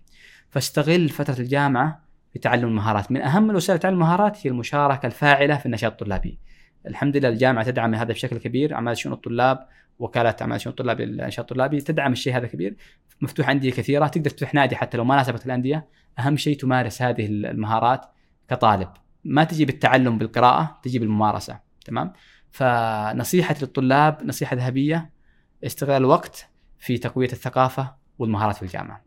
[0.49, 2.03] فاستغل فترة الجامعة
[2.34, 3.12] في تعلم المهارات.
[3.12, 6.39] من أهم الوسائل تعلم المهارات هي المشاركة الفاعلة في النشاط الطلابي.
[6.88, 8.74] الحمد لله الجامعة تدعم هذا بشكل كبير.
[8.74, 9.68] أعمال شؤون الطلاب
[9.99, 12.76] وكالة أعمال شؤون الطلاب للنشاط الطلابي تدعم الشيء هذا كبير.
[13.22, 15.88] مفتوح أندية كثيرة تقدر تفتح نادي حتى لو ما ناسبك الأندية.
[16.20, 18.05] أهم شيء تمارس هذه المهارات
[18.49, 18.89] كطالب.
[19.24, 21.60] ما تجي بالتعلم بالقراءة تجي بالممارسة.
[21.86, 22.14] تمام؟
[22.51, 25.16] فنصيحتي للطلاب نصيحة ذهبية
[25.64, 26.47] استغلال الوقت
[26.80, 29.05] في تقوية الثقافة والمهارات في الجامعة.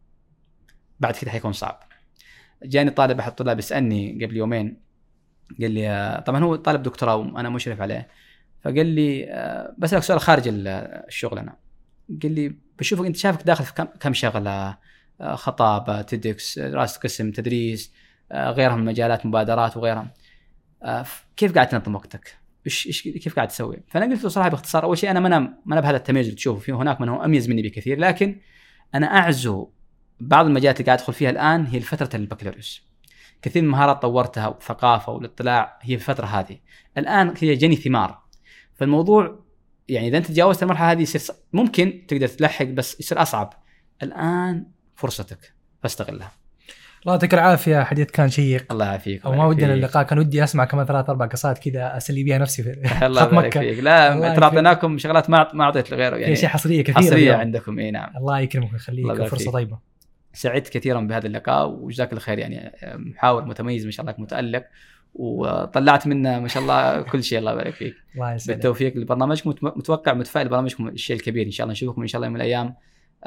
[1.01, 1.81] بعد كده حيكون صعب.
[2.63, 4.81] جاني طالب أحد الطلاب يسألني قبل يومين
[5.61, 8.09] قال لي آه، طبعا هو طالب دكتوراه وأنا مشرف عليه
[8.63, 10.69] فقال لي آه، بسألك سؤال خارج ال-
[11.09, 11.57] الشغل أنا.
[12.23, 14.79] قال لي بشوفك أنت شايفك داخل في كم شغلة؟
[15.21, 17.93] آه، خطابة تدكس دراسة قسم تدريس
[18.33, 20.15] آه، غيرها من المجالات مبادرات وغيرها
[20.83, 22.37] آه، كيف قاعد تنظم وقتك؟
[22.67, 25.39] إيش إيش كيف قاعد تسوي؟ فأنا قلت له صراحة باختصار أول شيء أنا ما أنا
[25.39, 28.41] ما أنا بهذا التميز اللي تشوفه في هناك من هو اميز مني بكثير لكن
[28.95, 29.71] أنا أعزو
[30.21, 32.83] بعض المجالات اللي قاعد أدخل فيها الآن هي فتره البكالوريوس.
[33.43, 36.59] كثير من المهارات طورتها والثقافه والاطلاع هي في الفترة هذه.
[36.99, 38.23] الآن هي جني ثمار.
[38.75, 39.45] فالموضوع
[39.89, 43.53] يعني إذا أنت تجاوزت المرحلة هذه يصير ممكن تقدر تلحق بس يصير أصعب.
[44.03, 46.40] الآن فرصتك فاستغلها.
[47.03, 48.73] الله يعطيك العافية حديث كان شيق.
[48.73, 49.85] الله يعافيك أو الله ما ودنا يعافيك.
[49.85, 52.71] اللقاء كان ودي أسمع كمان ثلاث أربع قصات كذا أسلي بيها نفسي في
[53.07, 53.61] الله يبارك مكة.
[53.61, 54.45] فيك لا ترى.
[54.45, 57.41] اعطيناكم شغلات ما ما أعطيت لغيره يعني اشياء حصرية كثيرة حصرية اليوم.
[57.41, 58.17] عندكم إي نعم.
[58.17, 59.23] الله يكرمك ويخليك.
[59.27, 59.51] فرصه.
[59.51, 59.79] طيبة.
[60.33, 64.65] سعدت كثيرا بهذا اللقاء وجزاك الله خير يعني محاور متميز ما شاء الله متألق
[65.15, 67.39] وطلعت منه ما شاء الله كل شيء.
[67.39, 67.95] الله يبارك فيك.
[68.15, 68.55] الله يسعدك.
[68.57, 68.97] بالتوفيق.
[68.97, 71.73] لبرنامجكم مت- متوقع متفائل برنامجكم الشيء الكبير إن شاء الله.
[71.73, 72.75] نشوفكم إن شاء الله يوم من الأيام.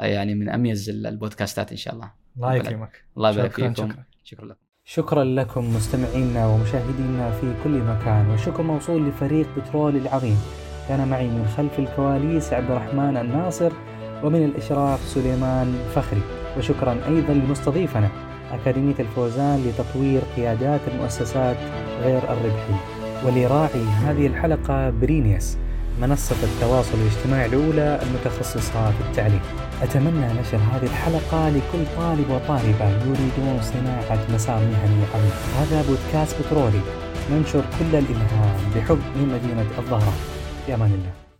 [0.00, 2.10] يعني من أميز ال- البودكاستات إن شاء الله.
[2.36, 3.04] الله يكرمك.
[3.16, 3.74] الله يبارك فيكم.
[3.74, 4.04] شكراً.
[4.24, 4.58] شكرا لكم.
[4.84, 8.30] شكرا لكم مستمعينا ومشاهدينا في كل مكان.
[8.30, 10.36] والشكر موصول لفريق بترول العظيم.
[10.88, 13.72] كان معي من خلف الكواليس عبد الرحمن الناصر
[14.22, 16.22] ومن الإشراف سليمان فخري.
[16.58, 18.08] وشكرا أيضا لمستضيفنا
[18.52, 21.56] أكاديمية الفوزان لتطوير قيادات المؤسسات
[22.02, 22.80] غير الربحية
[23.24, 25.58] ولراعي هذه الحلقة برينيس
[26.00, 29.40] منصة التواصل الاجتماعي الأولى المتخصصة في التعليم.
[29.84, 36.80] أتمنى نشر هذه الحلقة لكل طالب وطالبة يريدون صناعة مسار مهني عظيم هذا بودكاست بترولي.
[37.30, 40.18] ننشر كل الإلهام بحب من مدينة الظهران
[40.66, 41.23] في أمان الله.